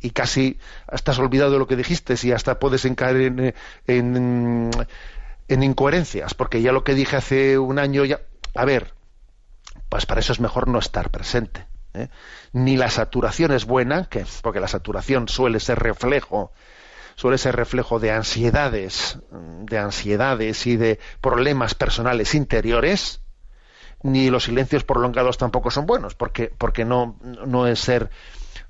[0.00, 0.58] y casi
[0.92, 3.54] estás olvidado de lo que dijiste y hasta puedes encaer en,
[3.86, 4.70] en,
[5.48, 8.20] en incoherencias porque ya lo que dije hace un año ya
[8.54, 8.94] a ver
[9.88, 11.66] pues para eso es mejor no estar presente.
[11.94, 12.08] ¿eh?
[12.52, 16.52] Ni la saturación es buena, que, porque la saturación suele ser reflejo,
[17.14, 23.22] suele ser reflejo de ansiedades, de ansiedades y de problemas personales interiores,
[24.02, 28.10] ni los silencios prolongados tampoco son buenos, porque, porque no, no es ser.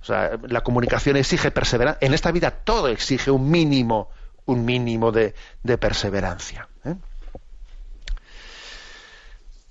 [0.01, 2.07] O sea, la comunicación exige perseverancia.
[2.07, 4.11] En esta vida todo exige un mínimo,
[4.47, 6.69] un mínimo de, de perseverancia.
[6.85, 6.95] ¿eh?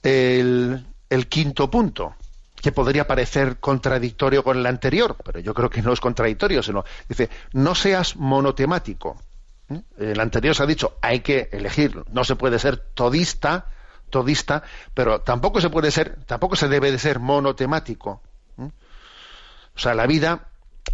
[0.03, 2.15] El, el quinto punto,
[2.61, 6.83] que podría parecer contradictorio con el anterior, pero yo creo que no es contradictorio, sino
[7.07, 9.21] dice, no seas monotemático.
[9.69, 9.81] ¿Eh?
[9.97, 13.67] El anterior se ha dicho, hay que elegir, no se puede ser todista,
[14.09, 18.21] todista, pero tampoco se puede ser, tampoco se debe de ser monotemático.
[18.57, 20.47] O sea, la vida,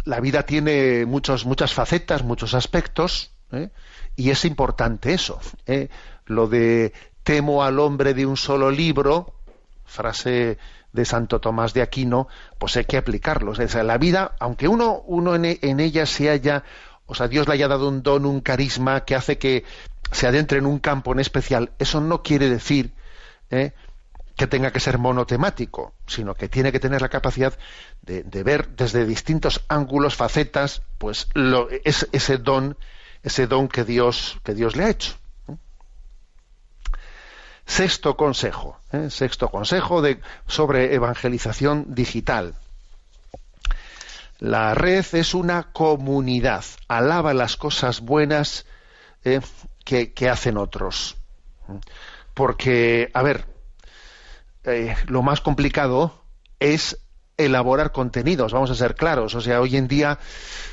[0.04, 3.70] la vida tiene muchos, muchas facetas, muchos aspectos, ¿eh?
[4.14, 5.40] y es importante eso.
[5.66, 5.88] ¿eh?
[6.26, 9.32] Lo de temo al hombre de un solo libro,
[9.86, 10.58] frase
[10.92, 13.52] de Santo Tomás de Aquino, pues hay que aplicarlo.
[13.52, 16.62] O sea, la vida, aunque uno, uno en ella se haya,
[17.06, 19.64] o sea, Dios le haya dado un don, un carisma que hace que
[20.12, 22.92] se adentre en un campo en especial, eso no quiere decir
[23.54, 23.72] ¿eh?
[24.36, 27.56] que tenga que ser monotemático, sino que tiene que tener la capacidad
[28.02, 32.76] de, ver desde distintos ángulos, facetas, pues lo, es, ese don,
[33.22, 35.14] ese don que Dios, que Dios le ha hecho.
[37.66, 39.08] Sexto consejo, ¿eh?
[39.08, 42.54] sexto consejo de, sobre evangelización digital.
[44.40, 48.66] La red es una comunidad, alaba las cosas buenas
[49.24, 49.40] ¿eh?
[49.84, 51.16] que, que, hacen otros.
[52.34, 53.46] Porque, a ver,
[54.64, 56.24] eh, lo más complicado
[56.58, 56.98] es
[57.36, 59.34] elaborar contenidos, vamos a ser claros.
[59.34, 60.18] O sea, hoy en día,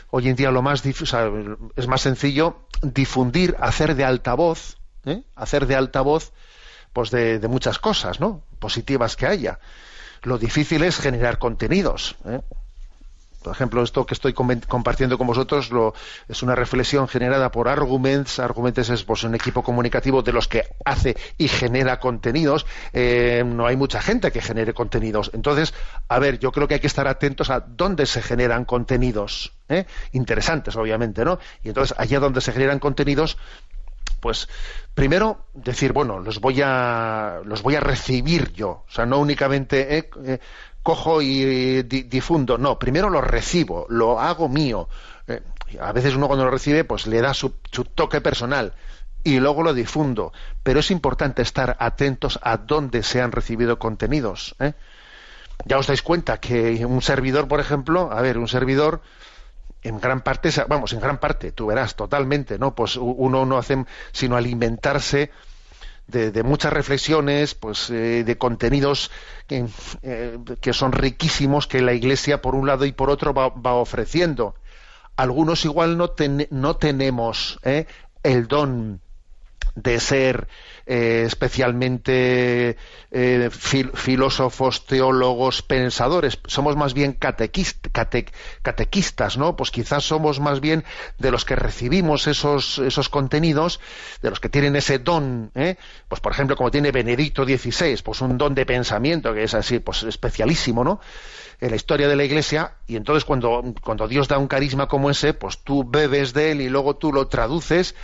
[0.10, 5.24] hoy en día lo más es más sencillo difundir, hacer de altavoz, ¿eh?
[5.36, 6.34] hacer de altavoz,
[6.94, 8.44] pues de, de, muchas cosas, ¿no?
[8.60, 9.60] Positivas que haya.
[10.24, 12.16] Lo difícil es generar contenidos.
[12.26, 12.42] ¿eh?
[13.42, 15.94] Por ejemplo, esto que estoy compartiendo con vosotros lo,
[16.28, 18.40] es una reflexión generada por Arguments.
[18.40, 22.68] Arguments es pues, un equipo comunicativo de los que hace y genera contenidos.
[22.94, 25.32] Eh, no hay mucha gente que genere contenidos.
[25.34, 25.74] Entonces,
[26.08, 29.54] a ver, yo creo que hay que estar atentos a dónde se generan contenidos.
[29.70, 29.86] ¿eh?
[30.12, 31.40] Interesantes, obviamente, ¿no?
[31.64, 33.38] Y entonces, allá donde se generan contenidos,
[34.20, 34.48] pues
[34.94, 39.98] primero decir bueno los voy a los voy a recibir yo o sea no únicamente
[39.98, 40.40] eh, eh
[40.84, 42.58] cojo y difundo.
[42.58, 44.90] No, primero lo recibo, lo hago mío.
[45.28, 45.42] Eh,
[45.80, 47.52] a veces uno cuando lo recibe, pues le da su,
[47.96, 48.74] toque personal
[49.24, 50.34] y luego lo difundo.
[50.64, 54.56] Pero es importante estar atentos a dónde se han recibido contenidos.
[54.60, 54.74] ¿eh?
[55.66, 59.02] Ya os dais cuenta que un servidor, por ejemplo, a ver, un servidor
[59.84, 62.76] en gran parte, vamos, en gran parte, tú verás, totalmente, ¿no?
[62.76, 65.32] Pues uno no hace sino alimentarse
[66.12, 69.12] de, muchas reflexiones, pues eh, de contenidos
[69.48, 69.66] que,
[70.04, 74.56] eh, que, son riquísimos que la Iglesia por un lado y por otro va, ofreciendo.
[75.16, 76.14] Algunos igual no,
[76.50, 77.86] no tenemos eh,
[78.24, 79.02] el don
[79.76, 80.48] de ser
[80.86, 82.78] eh, especialmente
[83.12, 86.40] eh, filósofos, teólogos, pensadores.
[86.48, 87.78] Somos más bien catequistas,
[89.38, 89.56] ¿no?
[89.56, 90.84] Pues quizás somos más bien
[91.18, 93.80] de los que recibimos esos, esos contenidos,
[94.22, 95.78] de los que tienen ese don, ¿eh?
[96.08, 99.80] pues por ejemplo como tiene Benedicto XVI, pues un don de pensamiento que es así,
[99.80, 101.00] pues especialísimo, ¿no?
[101.62, 105.12] en la historia de la Iglesia y entonces cuando, cuando Dios da un carisma como
[105.12, 107.96] ese, pues tú bebes de él y luego tú lo traduces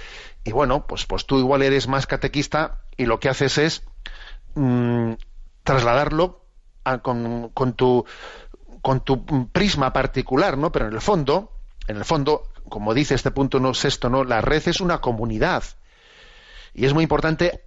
[0.47, 3.83] y bueno, pues, pues tú igual eres más catequista y lo que haces es
[4.55, 5.15] mm,
[5.63, 6.45] trasladarlo
[7.01, 8.05] con, tu
[9.51, 10.71] prisma particular, ¿no?
[10.71, 11.51] Pero en el fondo,
[11.89, 14.23] en el fondo, como dice este punto no sexto, ¿no?
[14.23, 15.65] La red es una comunidad.
[16.73, 17.65] Y es muy importante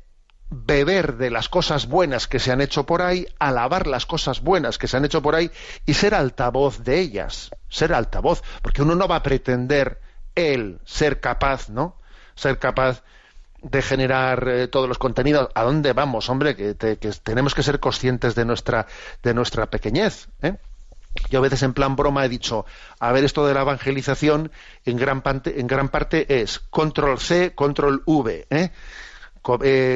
[0.49, 4.79] beber de las cosas buenas que se han hecho por ahí, alabar las cosas buenas
[4.79, 5.51] que se han hecho por ahí
[5.85, 10.01] y ser altavoz de ellas, ser altavoz, porque uno no va a pretender
[10.35, 11.99] él ser capaz, ¿no?
[12.40, 13.03] Ser capaz
[13.62, 15.48] de generar eh, todos los contenidos.
[15.55, 16.57] ¿A dónde vamos, hombre?
[16.57, 16.74] Que,
[17.22, 18.87] tenemos que ser conscientes de nuestra,
[19.22, 20.29] de nuestra pequeñez.
[20.42, 20.57] ¿eh?
[21.29, 22.64] Yo a veces en plan broma he dicho,
[22.98, 24.50] a ver, esto de la evangelización
[24.85, 28.46] en gran, parte, en gran parte es control C, control V.
[28.50, 28.70] ¿eh?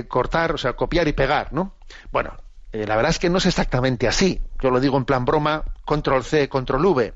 [0.09, 1.75] cortar, o sea, copiar y pegar, ¿no?
[2.11, 2.35] Bueno,
[2.73, 4.41] la verdad es que no es exactamente así.
[4.61, 7.15] Yo lo digo en plan broma, control C, control V.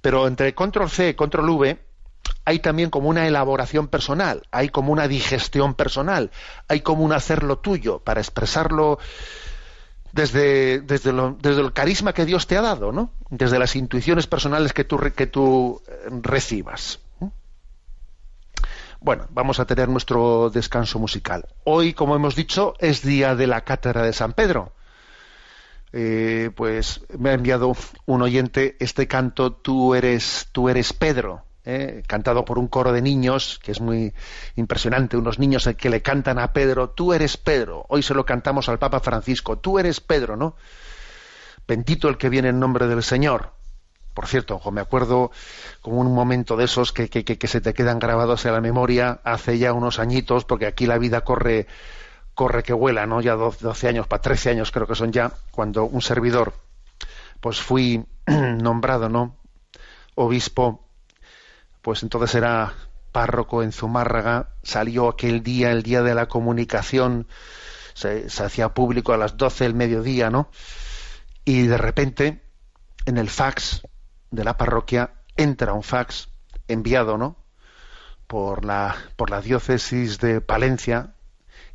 [0.00, 1.87] Pero entre control C control V
[2.48, 6.30] hay también como una elaboración personal, hay como una digestión personal,
[6.66, 8.98] hay como un hacerlo tuyo para expresarlo
[10.12, 13.10] desde, desde, desde el carisma que Dios te ha dado, ¿no?
[13.28, 17.00] Desde las intuiciones personales que tú, que tú eh, recibas.
[18.98, 21.44] Bueno, vamos a tener nuestro descanso musical.
[21.64, 24.72] Hoy, como hemos dicho, es día de la cátedra de San Pedro.
[25.92, 27.76] Eh, pues me ha enviado
[28.06, 32.02] un oyente este canto Tú eres, tú eres Pedro ¿eh?
[32.06, 34.14] cantado por un coro de niños, que es muy
[34.56, 38.68] impresionante, unos niños que le cantan a Pedro, tú eres Pedro, hoy se lo cantamos
[38.68, 40.56] al Papa Francisco, tú eres Pedro, ¿no?
[41.66, 43.52] Bendito el que viene en nombre del Señor.
[44.14, 45.30] Por cierto, me acuerdo
[45.82, 49.20] como un momento de esos que, que, que, se te quedan grabados en la memoria
[49.22, 51.68] hace ya unos añitos, porque aquí la vida corre,
[52.34, 53.20] corre que vuela, ¿no?
[53.20, 56.54] Ya 12 años, para 13 años creo que son ya, cuando un servidor,
[57.40, 59.36] pues fui nombrado, ¿no?
[60.16, 60.87] Obispo
[61.82, 62.74] pues entonces era
[63.12, 67.26] párroco en Zumárraga, salió aquel día, el día de la comunicación,
[67.94, 70.50] se, hacía público a las 12 del mediodía, ¿no?
[71.44, 72.42] Y de repente,
[73.06, 73.82] en el fax
[74.30, 76.28] de la parroquia, entra un fax
[76.68, 77.36] enviado, ¿no?
[78.26, 81.14] Por la, por la diócesis de Palencia,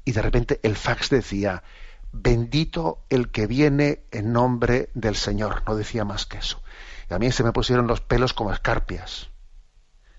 [0.05, 1.63] y de repente el fax decía,
[2.11, 5.63] bendito el que viene en nombre del Señor.
[5.67, 6.61] No decía más que eso.
[7.09, 9.29] Y a mí se me pusieron los pelos como escarpias.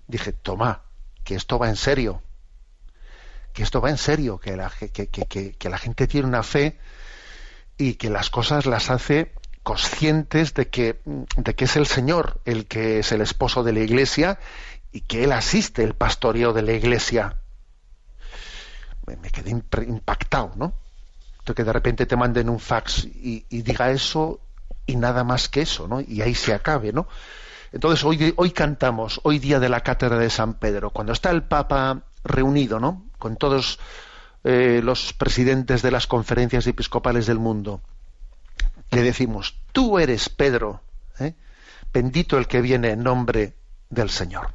[0.07, 0.83] Dije, toma,
[1.23, 2.21] que esto va en serio.
[3.53, 6.77] Que esto va en serio, que la, que, que, que la gente tiene una fe
[7.77, 9.33] y que las cosas las hace
[9.65, 13.79] conscientes de que, de que es el Señor el que es el esposo de la
[13.79, 14.39] iglesia
[14.91, 17.37] y que Él asiste el pastoreo de la iglesia.
[19.07, 20.73] Me, quedé impactado, ¿no?
[21.43, 24.39] que de repente te manden un fax y, y, diga eso
[24.85, 26.01] y nada más que eso, ¿no?
[26.01, 27.07] Y ahí se acabe, ¿no?
[27.75, 32.03] Entonces hoy, cantamos, hoy día de la cátedra de San Pedro, cuando está el Papa
[32.23, 33.03] reunido, ¿no?
[33.19, 33.79] Con todos
[34.45, 37.81] eh, los presidentes de las conferencias episcopales del mundo,
[38.91, 40.83] le decimos, tú eres Pedro,
[41.19, 41.35] ¿eh?
[41.91, 43.57] bendito el que viene en nombre
[43.89, 44.53] del Señor.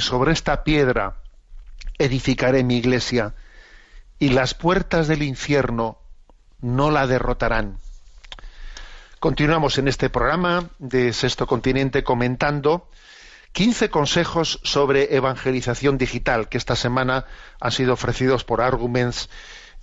[0.00, 1.16] Y sobre esta piedra
[1.98, 3.34] edificaré mi iglesia,
[4.18, 5.98] y las puertas del infierno
[6.62, 7.76] no la derrotarán.
[9.18, 12.88] Continuamos en este programa de Sexto Continente comentando
[13.52, 17.26] 15 consejos sobre evangelización digital que esta semana
[17.60, 19.28] han sido ofrecidos por Arguments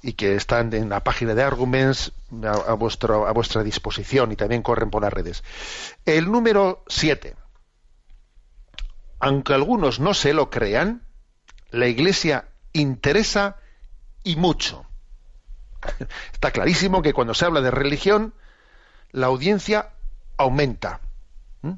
[0.01, 2.11] y que están en la página de Arguments
[2.43, 5.43] a, vuestro, a vuestra disposición y también corren por las redes.
[6.07, 7.36] El número 7
[9.20, 11.03] aunque algunos no se lo crean,
[11.72, 13.57] la Iglesia interesa
[14.24, 14.86] y mucho.
[16.34, 18.34] Está clarísimo que cuando se habla de religión,
[19.11, 19.89] la audiencia
[20.38, 21.01] aumenta.
[21.61, 21.74] ¿Mm?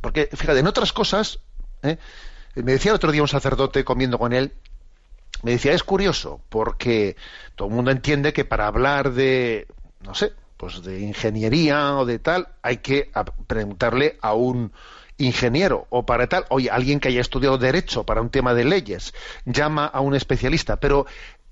[0.00, 1.40] Porque, fíjate, en otras cosas,
[1.82, 1.98] ¿eh?
[2.54, 4.52] me decía el otro día un sacerdote comiendo con él,
[5.42, 7.16] me decía, es curioso, porque
[7.54, 9.68] todo el mundo entiende que para hablar de,
[10.00, 13.12] no sé, pues de ingeniería o de tal, hay que
[13.46, 14.72] preguntarle a un,
[15.18, 19.12] ingeniero o para tal, oye, alguien que haya estudiado derecho para un tema de leyes,
[19.44, 21.06] llama a un especialista, pero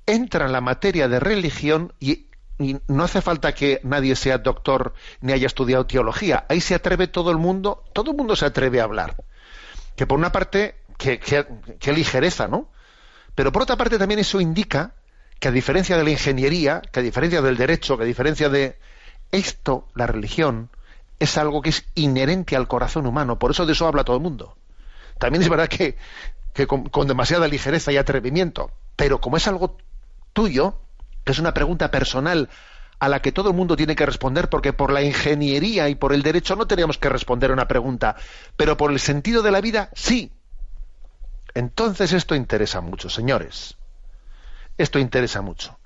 [0.07, 2.27] entra en la materia de religión y,
[2.59, 7.09] y, no hace falta que nadie sea doctor ni haya estudiado teología, ahí se atreve
[7.09, 9.17] todo el mundo, todo el mundo se atreve a hablar.
[9.97, 11.47] Que por una parte, qué que,
[11.79, 12.71] que ligereza, ¿no?
[13.35, 14.95] Pero por otra parte también eso indica
[15.39, 18.79] que a diferencia de la ingeniería, que a diferencia del derecho, que a diferencia de
[19.33, 20.71] esto, la religión,
[21.19, 24.23] es algo que es inherente al corazón humano, por eso de eso habla todo el
[24.23, 24.57] mundo.
[25.19, 25.97] También es verdad que,
[26.67, 28.71] con, demasiada ligereza y atrevimiento.
[28.97, 29.79] Pero como es algo
[30.33, 30.81] tuyo,
[31.25, 32.49] que es una pregunta personal
[32.99, 36.13] a la que todo el mundo tiene que responder, porque por la ingeniería y por
[36.13, 38.17] el derecho no tenemos que responder a una pregunta,
[38.57, 40.33] pero por el sentido de la vida sí.
[41.55, 43.77] Entonces esto interesa mucho, señores.
[44.79, 45.79] Esto interesa mucho.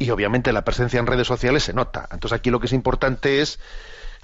[0.00, 2.08] Y obviamente la presencia en redes sociales se nota.
[2.10, 3.60] Entonces aquí lo que es importante es,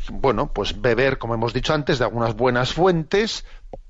[0.09, 3.45] bueno, pues beber, como hemos dicho antes, de algunas buenas fuentes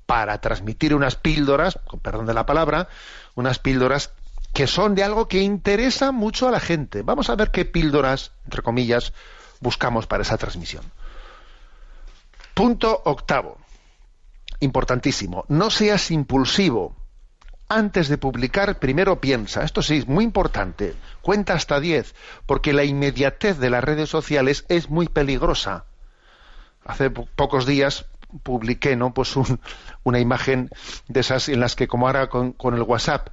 [0.05, 2.89] para transmitir unas píldoras, con perdón de la palabra,
[3.35, 4.11] unas píldoras
[4.53, 7.03] que son de algo que interesa mucho a la gente.
[7.03, 9.13] Vamos a ver qué píldoras, entre comillas,
[9.61, 10.83] buscamos para esa transmisión.
[12.53, 13.59] Punto octavo.
[14.59, 15.45] Importantísimo.
[15.47, 16.96] No seas impulsivo.
[17.69, 19.63] Antes de publicar, primero piensa.
[19.63, 20.95] Esto sí, es muy importante.
[21.21, 22.15] Cuenta hasta diez,
[22.45, 25.85] porque la inmediatez de las redes sociales es muy peligrosa.
[26.85, 28.05] Hace pocos días
[28.43, 29.13] publiqué ¿no?
[29.13, 29.35] pues
[30.03, 30.69] una imagen
[31.07, 33.29] de esas en las que como ahora con, el WhatsApp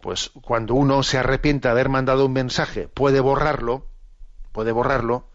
[0.00, 3.86] pues cuando uno se arrepiente de haber mandado un mensaje puede borrarlo
[4.52, 5.28] puede borrarlo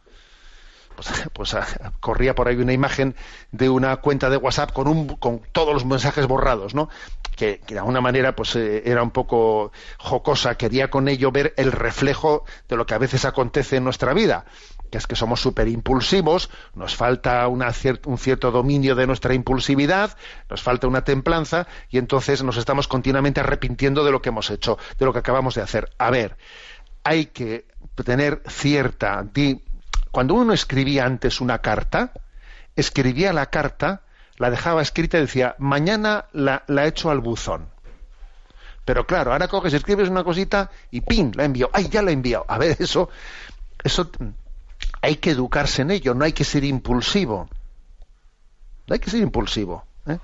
[0.95, 1.65] pues, pues ah,
[1.99, 3.15] corría por ahí una imagen
[3.51, 6.89] de una cuenta de WhatsApp con un con todos los mensajes borrados no
[7.35, 11.71] que, de alguna manera pues eh, era un poco jocosa quería con ello ver el
[11.71, 14.45] reflejo de lo que a veces acontece en nuestra vida
[14.93, 17.63] que es que somos súper impulsivos, nos falta un
[18.19, 20.15] cierto dominio de nuestra impulsividad,
[20.51, 24.77] nos falta una templanza y entonces nos estamos continuamente arrepintiendo de lo que hemos hecho,
[24.99, 25.89] de lo que acabamos de hacer.
[25.97, 26.37] A ver,
[27.03, 27.65] hay que
[28.05, 29.25] tener cierta...
[30.13, 32.11] Cuando uno escribía antes una carta,
[32.75, 34.03] escribía la carta,
[34.37, 37.67] la dejaba escrita y decía, mañana la, echo al buzón.
[38.85, 41.31] Pero claro, ahora coges, escribes una cosita y ¡pin!
[41.33, 41.71] La envío.
[41.73, 42.45] ¡Ay, ya la he enviado!
[42.47, 43.09] A ver, eso,
[43.83, 44.11] eso
[45.01, 47.49] hay que educarse en ello, no hay que ser impulsivo.
[48.85, 49.83] No hay que ser impulsivo.
[50.05, 50.19] ¿eh?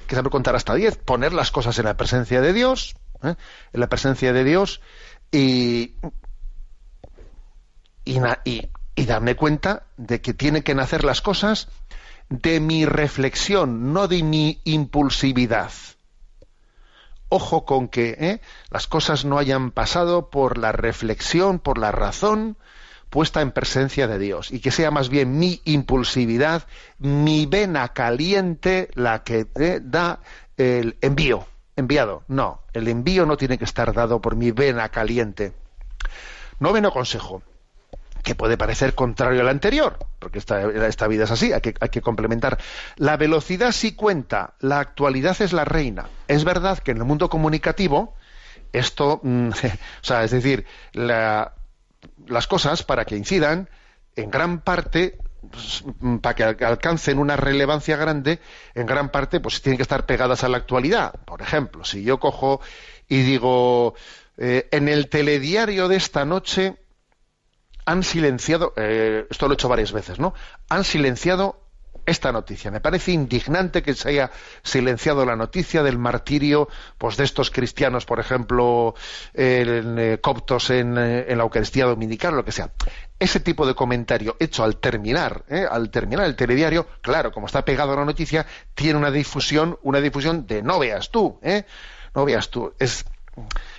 [0.00, 3.36] Hay que saber contar hasta diez, poner las cosas en la presencia de Dios, ¿eh?
[3.72, 4.82] en la presencia de Dios
[5.32, 5.94] y,
[8.04, 8.20] y,
[9.06, 11.68] darme cuenta de que tienen que nacer las cosas
[12.28, 15.72] de mi reflexión, no de mi impulsividad.
[17.28, 18.40] Ojo con que ¿eh?
[18.70, 22.56] las cosas no hayan pasado por la reflexión, por la razón,
[23.10, 26.66] puesta en presencia de Dios y que sea más bien mi impulsividad,
[26.98, 29.46] mi vena caliente la que
[29.82, 30.20] da
[30.56, 31.46] el envío,
[31.76, 32.22] enviado.
[32.28, 35.52] No, el envío no tiene que estar dado por mi vena caliente.
[36.60, 37.42] Noveno consejo,
[38.22, 41.88] que puede parecer contrario al anterior, porque esta, esta vida es así, hay que, hay
[41.88, 42.58] que, complementar.
[42.96, 46.08] La velocidad sí cuenta, la actualidad es la reina.
[46.28, 48.14] Es verdad que en el mundo comunicativo,
[48.72, 49.48] esto, mm,
[50.02, 51.54] o sea, es decir, la,
[52.26, 53.68] las cosas para que incidan
[54.16, 55.18] en gran parte
[55.50, 55.84] pues,
[56.20, 58.40] para que alcancen una relevancia grande,
[58.74, 61.14] en gran parte, pues tienen que estar pegadas a la actualidad.
[61.24, 62.60] Por ejemplo, si yo cojo
[63.08, 63.94] y digo,
[64.36, 66.76] eh, en el telediario de esta noche
[67.90, 70.32] han silenciado, eh, esto lo he hecho varias veces, ¿no?
[70.68, 71.60] Han silenciado
[72.06, 72.70] esta noticia.
[72.70, 74.30] Me parece indignante que se haya
[74.62, 76.68] silenciado la noticia del martirio
[76.98, 78.94] pues, de estos cristianos, por ejemplo,
[79.34, 82.70] eh, coptos en, eh, en, la Eucaristía Dominical, lo que sea.
[83.18, 85.66] Ese tipo de comentario hecho al terminar, ¿eh?
[85.68, 90.00] al terminar el telediario, claro, como está pegado a la noticia, tiene una difusión, una
[90.00, 91.38] difusión de no veas tú,
[92.14, 92.72] no veas tú.
[92.78, 93.04] Es,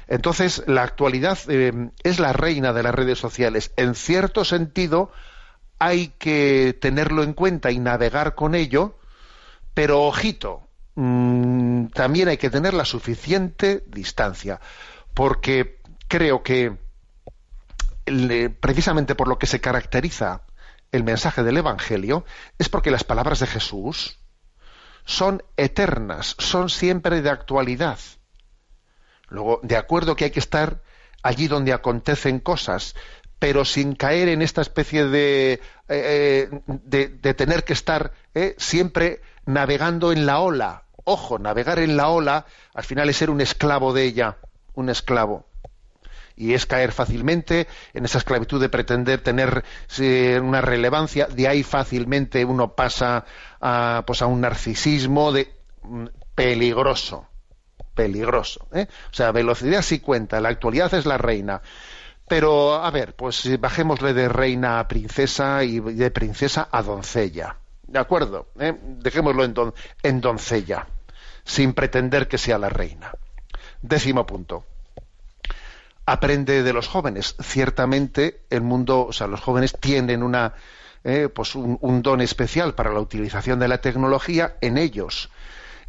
[0.07, 1.37] entonces, la actualidad
[2.03, 3.71] es la reina de las redes sociales.
[3.77, 5.11] En cierto sentido,
[5.79, 8.99] hay que tenerlo en cuenta y navegar con ello,
[9.73, 14.59] pero ojito, mm, también hay que tener la suficiente distancia,
[15.13, 16.77] porque creo que
[18.59, 20.41] precisamente por lo que se caracteriza
[20.91, 22.25] el mensaje del Evangelio
[22.59, 24.19] es porque las palabras de Jesús
[25.05, 27.97] son eternas, son siempre de actualidad.
[29.32, 30.82] Luego, de acuerdo que hay que estar
[31.23, 32.95] allí donde acontecen cosas,
[33.39, 40.11] pero sin caer en esta especie de, eh, de, tener que estar eh, siempre navegando
[40.11, 40.84] en la ola.
[41.05, 44.38] Ojo, navegar en la ola al final es ser un esclavo de ella,
[44.75, 45.47] un esclavo.
[46.36, 49.63] Y es caer fácilmente en esa esclavitud de pretender tener
[50.41, 53.25] una relevancia, de ahí fácilmente uno pasa
[53.61, 55.53] a, pues a un narcisismo de,
[55.84, 57.27] mm, peligroso,
[57.93, 58.67] peligroso.
[58.73, 58.87] ¿eh?
[59.11, 61.61] O sea, velocidad sí cuenta, la actualidad es la reina.
[62.27, 67.57] Pero, a ver, pues bajémosle de reina a princesa y de princesa a doncella.
[67.87, 68.47] ¿De acuerdo?
[68.59, 68.73] ¿Eh?
[68.81, 69.53] Dejémoslo en,
[70.01, 70.87] en doncella,
[71.43, 73.11] sin pretender que sea la reina.
[73.81, 74.65] Décimo punto.
[76.05, 77.35] Aprende de los jóvenes.
[77.41, 80.53] Ciertamente, el mundo, o sea, los jóvenes tienen una,
[81.03, 85.29] eh, pues un, don especial para la utilización de la tecnología en ellos.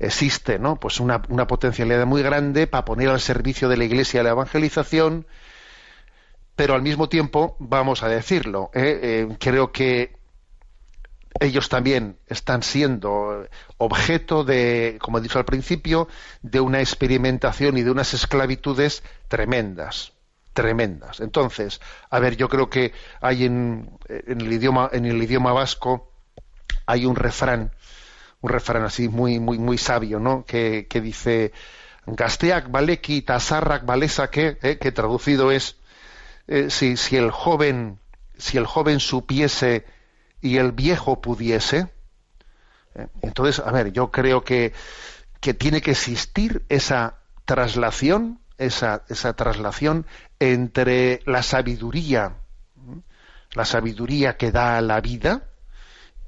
[0.03, 0.77] Existe ¿no?
[0.77, 5.27] pues una, una, potencialidad muy grande para poner al servicio de la Iglesia la evangelización,
[6.57, 9.01] pero al mismo tiempo, vamos a decirlo, ¿eh?
[9.03, 10.17] Eh, creo que
[11.41, 13.47] ellos también están siendo
[13.79, 16.09] objeto de, como he dicho al principio,
[16.43, 20.13] de una experimentación y de unas esclavitudes tremendas,
[20.53, 21.21] tremendas.
[21.21, 21.81] Entonces,
[22.11, 22.93] a ver, yo creo que
[23.23, 26.13] hay en, en el idioma, en el idioma vasco
[26.87, 27.73] hay un refrán
[28.43, 30.45] un refrán así muy, muy, muy sabio, ¿no?
[30.45, 31.53] Que, que dice
[32.05, 35.77] baleki tasarrak balesa que, eh, que traducido es
[36.49, 38.01] eh, si, si el joven,
[38.37, 39.87] si el joven supiese
[40.41, 41.89] y el viejo pudiese.
[42.97, 44.73] Eh, entonces, a ver, yo creo que,
[45.41, 50.07] que tiene que existir esa traslación, esa, esa traslación
[50.41, 52.35] entre la sabiduría,
[53.53, 55.45] la sabiduría que da la vida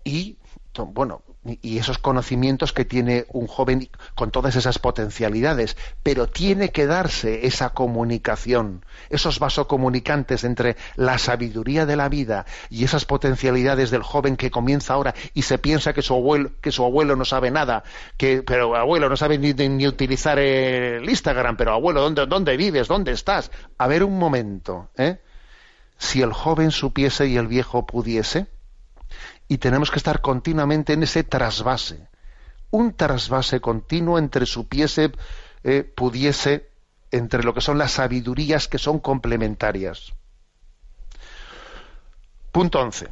[0.05, 0.39] y
[0.83, 6.87] bueno, y esos conocimientos que tiene un joven con todas esas potencialidades, pero tiene que
[6.87, 14.03] darse esa comunicación, esos vasocomunicantes entre la sabiduría de la vida y esas potencialidades del
[14.03, 17.51] joven que comienza ahora y se piensa que su abuelo, que su abuelo no sabe
[17.51, 17.85] nada,
[18.17, 22.89] que pero abuelo no sabe ni, utilizar el Instagram, pero abuelo, ¿dónde, ¿dónde vives?
[22.89, 23.51] ¿Dónde estás?
[23.77, 25.19] A ver un momento, ¿eh?
[25.97, 28.47] Si el joven supiese y el viejo pudiese,
[29.49, 32.09] y tenemos que estar continuamente en ese trasvase,
[32.71, 35.13] un trasvase continuo entre supiese,
[35.63, 36.71] eh, pudiese,
[37.11, 40.13] entre lo que son las sabidurías que son complementarias.
[42.51, 43.09] Punto 11.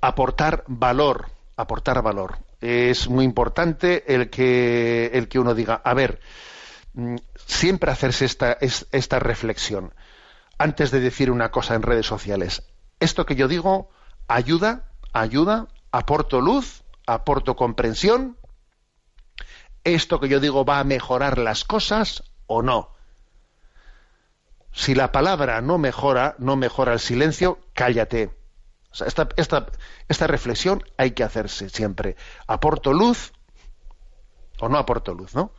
[0.00, 1.26] Aportar valor,
[1.56, 2.38] aportar valor.
[2.60, 6.20] Es muy importante el que, el que uno diga, a ver,
[6.94, 7.16] mm,
[7.46, 9.92] siempre hacerse esta, esta reflexión
[10.58, 12.62] antes de decir una cosa en redes sociales.
[13.00, 13.90] Esto que yo digo
[14.28, 18.36] ayuda ayuda, aporto luz, aporto comprensión.
[19.84, 22.90] ¿Esto que yo digo va a mejorar las cosas o no?
[24.72, 28.30] Si la palabra no mejora, no mejora el silencio, cállate.
[29.04, 29.66] esta, esta,
[30.08, 32.16] esta reflexión hay que hacerse siempre.
[32.46, 33.32] ¿Aporto luz
[34.60, 35.52] o no aporto luz, no?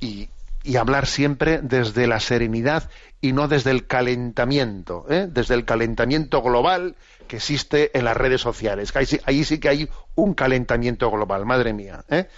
[0.00, 0.28] Y,
[0.64, 2.90] y hablar siempre desde la serenidad
[3.20, 5.28] y no desde el calentamiento, ¿eh?
[5.30, 6.96] desde el calentamiento global
[7.28, 8.92] que existe en las redes sociales.
[9.24, 12.04] Ahí sí, que hay un calentamiento global, madre mía.
[12.08, 12.28] ¿eh?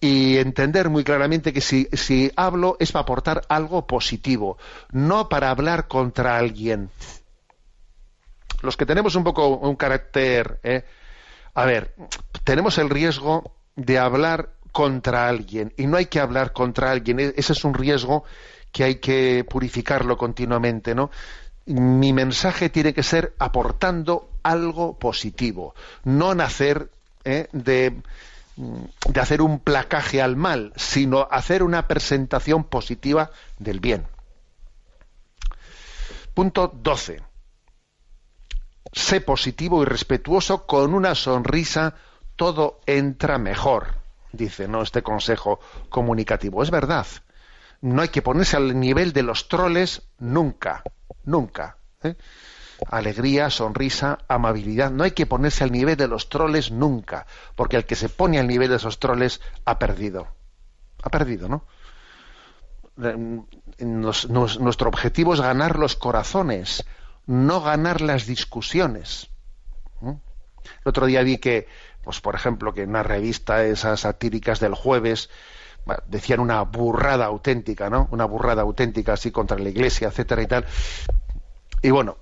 [0.00, 4.58] Y entender muy claramente que si, si hablo es para aportar algo positivo,
[4.92, 6.90] no para hablar contra alguien.
[8.62, 10.84] Los que tenemos un poco un carácter, ¿eh?
[11.54, 11.94] a ver,
[12.44, 17.18] tenemos el riesgo de hablar contra alguien y no hay que hablar contra alguien.
[17.18, 18.24] E-, ese es un riesgo
[18.72, 21.10] que hay que purificarlo continuamente, ¿no?
[21.64, 25.74] mi mensaje tiene que ser aportando algo positivo,
[26.04, 26.90] no nacer
[27.24, 27.48] ¿eh?
[27.52, 28.02] de,
[28.56, 34.06] de hacer un placaje al mal, sino hacer una presentación positiva del bien.
[36.34, 37.22] Punto 12.
[38.92, 41.94] Sé positivo y respetuoso con una sonrisa,
[42.36, 44.82] todo entra mejor, dice ¿no?
[44.82, 46.62] este consejo comunicativo.
[46.62, 47.06] Es verdad.
[47.80, 50.82] No hay que ponerse al nivel de los troles nunca
[51.26, 51.76] nunca.
[52.02, 52.16] ¿eh?
[52.90, 54.90] Alegría, sonrisa, amabilidad.
[54.90, 58.38] No hay que ponerse al nivel de los troles nunca, porque el que se pone
[58.38, 60.28] al nivel de esos troles ha perdido.
[61.02, 61.64] Ha perdido, ¿no?
[63.78, 66.82] nuestro objetivo es ganar los corazones,
[67.26, 69.28] no ganar las discusiones.
[70.02, 70.16] ¿eh?
[70.64, 71.68] El otro día vi que,
[72.06, 75.28] pues por ejemplo, que en una revista, esas satíricas del jueves,
[76.06, 78.06] decían una burrada auténtica, ¿no?
[78.12, 80.66] Una burrada auténtica así contra la iglesia, etcétera y tal.
[81.82, 82.16] Y bueno,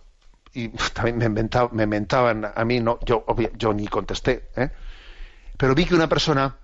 [0.55, 3.27] y también me, inventaba, inventaban a mí, no, yo,
[3.59, 4.71] yo ni contesté, ¿eh?
[5.59, 6.57] pero vi que una persona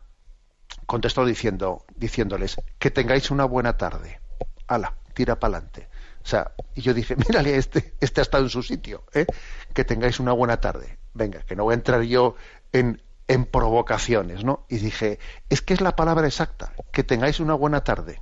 [0.87, 4.19] contestó diciendo, diciéndoles que tengáis una buena tarde.
[4.67, 5.91] Ala, tira para adelante.
[6.25, 9.27] O sea, y yo dije, mírale, este, este ha estado en su sitio, ¿eh?
[9.75, 10.97] que tengáis una buena tarde.
[11.13, 12.35] Venga, que no voy a entrar yo
[12.73, 14.67] en en provocaciones, ¿no?
[14.69, 15.21] Y dije,
[15.51, 18.21] es que es la palabra exacta, que tengáis una buena tarde.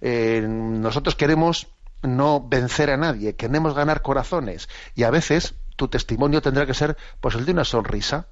[0.00, 1.66] Eh, nosotros queremos
[2.00, 6.96] no vencer a nadie, queremos ganar corazones y a veces tu testimonio tendrá que ser
[7.20, 8.28] pues el de una sonrisa,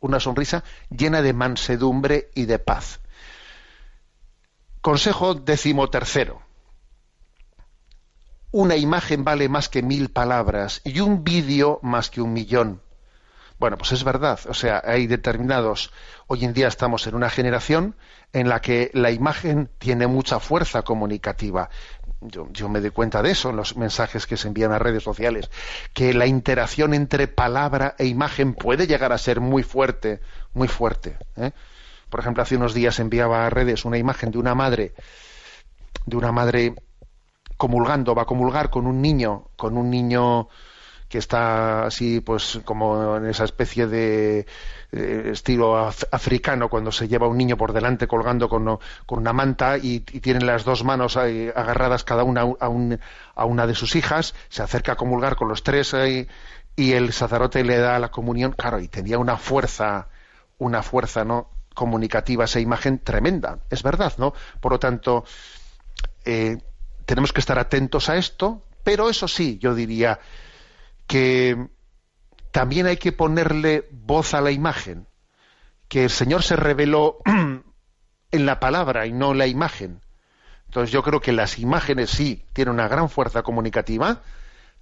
[0.00, 3.00] una sonrisa llena de mansedumbre y de paz.
[4.80, 6.40] Consejo decimotercero.
[8.50, 12.80] Una imagen vale más que mil palabras y un vídeo más que un millón.
[13.58, 14.38] Bueno, pues es verdad.
[14.48, 15.92] O sea, hay determinados.
[16.26, 17.96] Hoy en día estamos en una generación
[18.32, 21.70] en la que la imagen tiene mucha fuerza comunicativa.
[22.20, 25.50] Yo, me doy cuenta de eso en los mensajes que se envían a redes sociales,
[25.92, 30.20] que la interacción entre palabra e imagen puede llegar a ser muy fuerte,
[30.54, 31.18] muy fuerte.
[31.36, 31.52] ¿eh?
[32.08, 34.94] por ejemplo, hace unos días enviaba a redes una imagen de una madre,
[36.06, 36.74] de una madre
[37.56, 40.48] comulgando, va a comulgar con un niño, con un niño
[41.08, 44.46] que está así, pues como en esa especie de
[44.92, 49.78] eh, estilo africano, cuando se lleva un niño por delante colgando con, con una manta
[49.78, 52.68] y, tienen las dos manos agarradas cada una a,
[53.34, 55.94] a, una de sus hijas, se acerca a comulgar con los tres
[56.76, 60.08] y el sacerdote le da la comunión, claro, y tenía una fuerza,
[60.58, 61.50] una fuerza, ¿no?
[61.76, 64.32] comunicativa esa imagen tremenda, es verdad, ¿no?
[64.60, 65.24] Por lo tanto,
[66.24, 66.56] eh,
[67.04, 70.18] tenemos que estar atentos a esto, pero eso sí, yo diría
[71.06, 71.68] que
[72.50, 75.06] también hay que ponerle voz a la imagen,
[75.88, 77.18] que el Señor se reveló
[78.30, 80.00] en la palabra y no en la imagen.
[80.66, 84.22] Entonces yo creo que las imágenes sí tienen una gran fuerza comunicativa,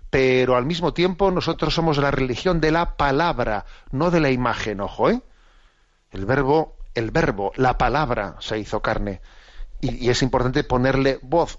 [0.09, 4.81] pero al mismo tiempo nosotros somos la religión de la palabra, no de la imagen,
[4.81, 5.20] ojo, ¿eh?
[6.11, 9.20] El verbo, el verbo, la palabra se hizo carne.
[9.81, 11.59] Y, y es importante ponerle voz,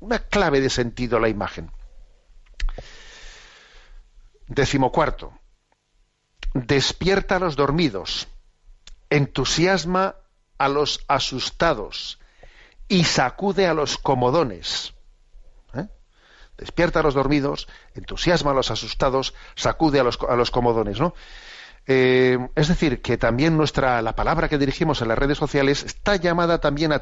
[0.00, 1.70] una clave de sentido a la imagen.
[4.48, 5.32] Décimo cuarto.
[6.54, 8.28] Despierta a los dormidos,
[9.10, 10.16] entusiasma
[10.58, 12.18] a los asustados
[12.88, 14.94] y sacude a los comodones
[16.62, 21.14] despierta a los dormidos, entusiasma a los asustados, sacude a los, a los comodones, ¿no?
[21.86, 26.14] Eh, es decir, que también nuestra la palabra que dirigimos en las redes sociales está
[26.14, 26.98] llamada también a,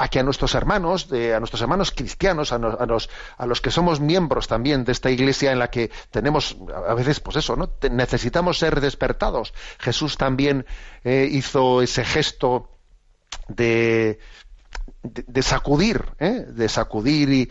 [0.00, 4.00] eh, que a nuestros hermanos, a nuestros hermanos cristianos, a, los, a los que somos
[4.00, 6.56] miembros también de esta iglesia en la que tenemos
[6.88, 7.70] a veces, pues eso, ¿no?
[7.90, 9.54] necesitamos ser despertados.
[9.78, 10.66] Jesús también
[11.04, 12.70] eh, hizo ese gesto
[13.48, 14.18] de,
[15.42, 17.50] sacudir, de sacudir y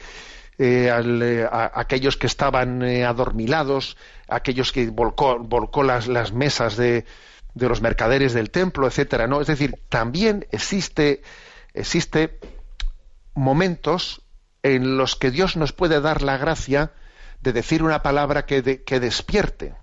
[0.57, 3.97] eh, eh, a, aquellos que estaban eh, adormilados,
[4.29, 7.03] aquellos que volcó, volcó las, mesas de,
[7.55, 9.41] los mercaderes del templo, etcétera, ¿no?
[9.41, 11.21] Es decir, también existe,
[11.75, 12.39] existe
[13.33, 14.23] momentos
[14.63, 16.93] en los que Dios nos puede dar la gracia
[17.41, 19.75] de decir una palabra que, despierte,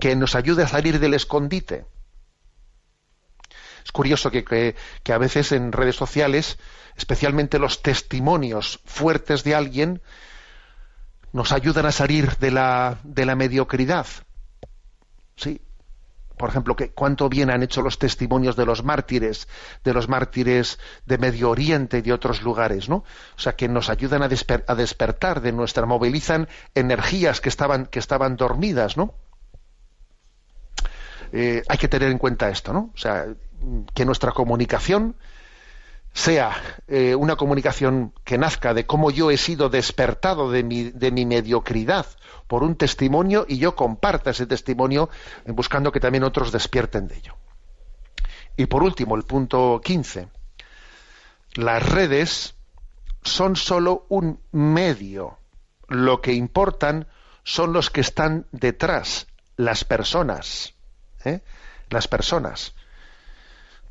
[0.00, 1.86] que nos ayude a salir del escondite.
[3.84, 6.58] Es curioso que, que a veces en redes sociales
[6.96, 10.02] especialmente los testimonios fuertes de alguien,
[11.32, 14.06] nos ayudan a salir de la, de la mediocridad.
[15.36, 15.60] Sí.
[16.36, 19.48] Por ejemplo, que cuánto bien han hecho los testimonios de los mártires,
[19.84, 22.96] de los mártires de Medio Oriente y de otros lugares, ¿no?
[23.36, 28.00] O sea, que nos ayudan a, a despertar de nuestra, movilizan energías que estaban, que
[28.00, 29.14] estaban dormidas, ¿no?
[31.32, 32.90] Eh, hay que tener en cuenta esto, ¿no?
[32.94, 33.26] O sea,
[33.94, 35.16] que nuestra comunicación
[36.14, 36.56] sea
[36.86, 41.26] eh, una comunicación que nazca de cómo yo he sido despertado de mi, de mi
[41.26, 42.06] mediocridad
[42.46, 45.10] por un testimonio y yo comparta ese testimonio
[45.46, 47.36] buscando que también otros despierten de ello.
[48.56, 50.28] Y por último, el punto 15.
[51.54, 52.54] Las redes
[53.22, 55.38] son sólo un medio.
[55.88, 57.08] Lo que importan
[57.42, 60.74] son los que están detrás, las personas.
[61.24, 61.40] ¿eh?
[61.90, 62.74] Las personas.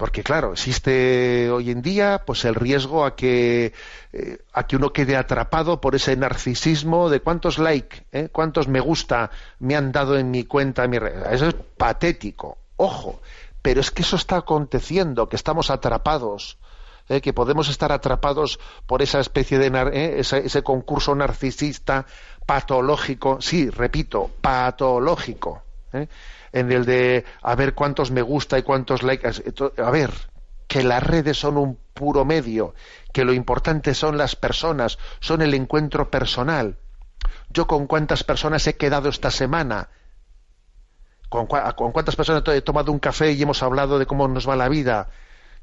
[0.03, 3.71] Porque claro, existe hoy en día pues el riesgo a que
[4.11, 8.81] eh, a que uno quede atrapado por ese narcisismo de cuántos like, eh, cuántos me
[8.81, 10.83] gusta me han dado en mi cuenta,
[11.31, 12.57] Eso es patético.
[12.75, 13.21] Ojo,
[13.61, 16.57] pero es que eso está aconteciendo, que estamos atrapados.
[17.07, 22.05] Eh, que podemos estar atrapados por esa especie de ese concurso narcisista
[22.45, 25.62] patológico, sí, repito, patológico,
[25.93, 29.29] en el de a ver cuántos me gusta y cuántos likes.
[29.77, 30.11] A ver,
[30.67, 32.73] que las redes son un puro medio,
[33.11, 36.77] que lo importante son las personas, son el encuentro personal.
[37.49, 39.89] Yo con cuántas personas he quedado esta semana,
[41.29, 44.55] con, con cuántas personas he tomado un café y hemos hablado de cómo nos va
[44.55, 45.09] la vida,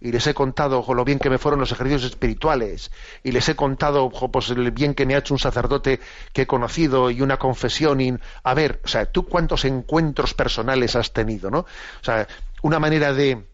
[0.00, 2.90] y les he contado lo bien que me fueron los ejercicios espirituales
[3.22, 6.00] y les he contado pues, el bien que me ha hecho un sacerdote
[6.32, 10.96] que he conocido y una confesión y a ver, o sea, tú cuántos encuentros personales
[10.96, 11.60] has tenido, ¿no?
[11.60, 12.26] O sea,
[12.62, 13.44] una manera de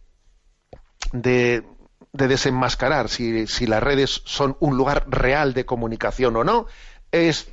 [1.13, 1.63] de,
[2.13, 6.67] de desenmascarar si, si las redes son un lugar real de comunicación o no
[7.13, 7.49] es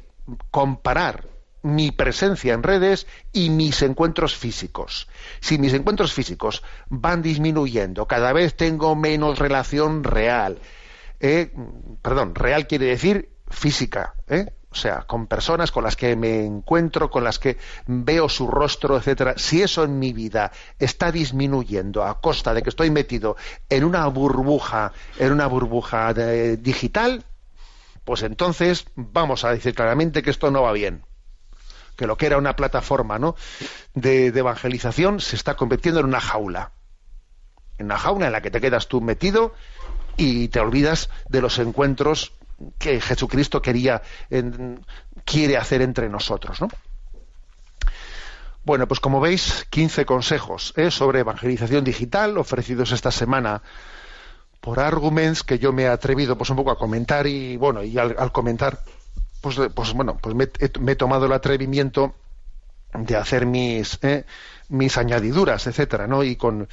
[0.52, 1.33] comparar
[1.64, 5.07] mi presencia en redes y mis encuentros físicos.
[5.39, 10.59] Si mis encuentros físicos van disminuyendo, cada vez tengo menos relación real.
[11.20, 11.51] Eh,
[12.01, 14.53] perdón, real quiere decir física, ¿eh?
[14.70, 18.97] o sea, con personas con las que me encuentro, con las que veo su rostro,
[18.97, 19.36] etcétera.
[19.38, 23.38] Si eso en mi vida está disminuyendo a costa de que estoy metido
[23.70, 27.24] en una burbuja, en una burbuja eh, digital,
[28.03, 31.05] pues entonces vamos a decir claramente que esto no va bien
[31.96, 33.36] que lo que era una plataforma ¿no?
[33.94, 36.72] de, evangelización se está convirtiendo en una jaula.
[37.78, 39.54] en la jaula en la que te quedas tú metido
[40.18, 42.34] y te olvidas de los encuentros
[42.78, 44.02] que Jesucristo quería
[45.26, 46.70] quiere hacer entre nosotros, ¿no?
[48.66, 50.89] Bueno, pues como veis, 15 consejos ¿eh?
[50.89, 53.62] sobre evangelización digital ofrecidos esta semana
[54.62, 57.98] por arguments que yo me he atrevido pues un poco a comentar y bueno, y
[57.98, 58.80] al, comentar
[59.44, 60.48] pues, pues bueno, pues me,
[60.91, 62.16] he tomado el atrevimiento
[62.94, 64.26] de hacer mis ¿eh?
[64.70, 66.24] mis añadiduras, etcétera, ¿no?
[66.24, 66.70] Y con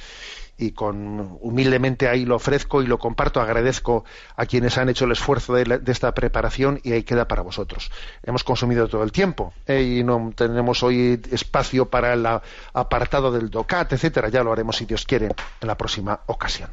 [0.57, 3.41] y con humildemente ahí lo ofrezco y lo comparto.
[3.41, 4.05] Agradezco
[4.37, 7.91] a quienes han hecho el esfuerzo de, esta preparación y ahí queda para vosotros.
[8.23, 9.81] Hemos consumido todo el tiempo ¿eh?
[9.81, 12.25] y no tenemos hoy espacio para el
[12.73, 14.29] apartado del DOCAT, etcétera.
[14.29, 16.69] Ya lo haremos si Dios quiere en la próxima ocasión.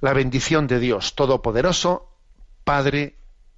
[0.00, 2.08] La bendición de Dios Todopoderoso,
[2.64, 3.16] Padre,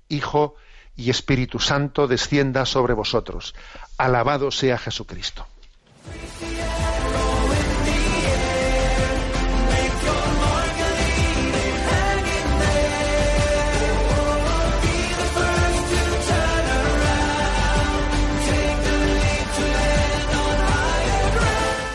[0.09, 0.57] Hijo
[1.01, 3.55] y Espíritu Santo descienda sobre vosotros.
[3.97, 5.47] Alabado sea Jesucristo.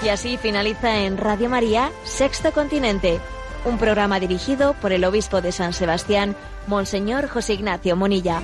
[0.03, 3.19] Y así finaliza en Radio María, Sexto Continente,
[3.65, 6.35] un programa dirigido por el obispo de San Sebastián,
[6.67, 8.41] Monseñor José Ignacio Monilla.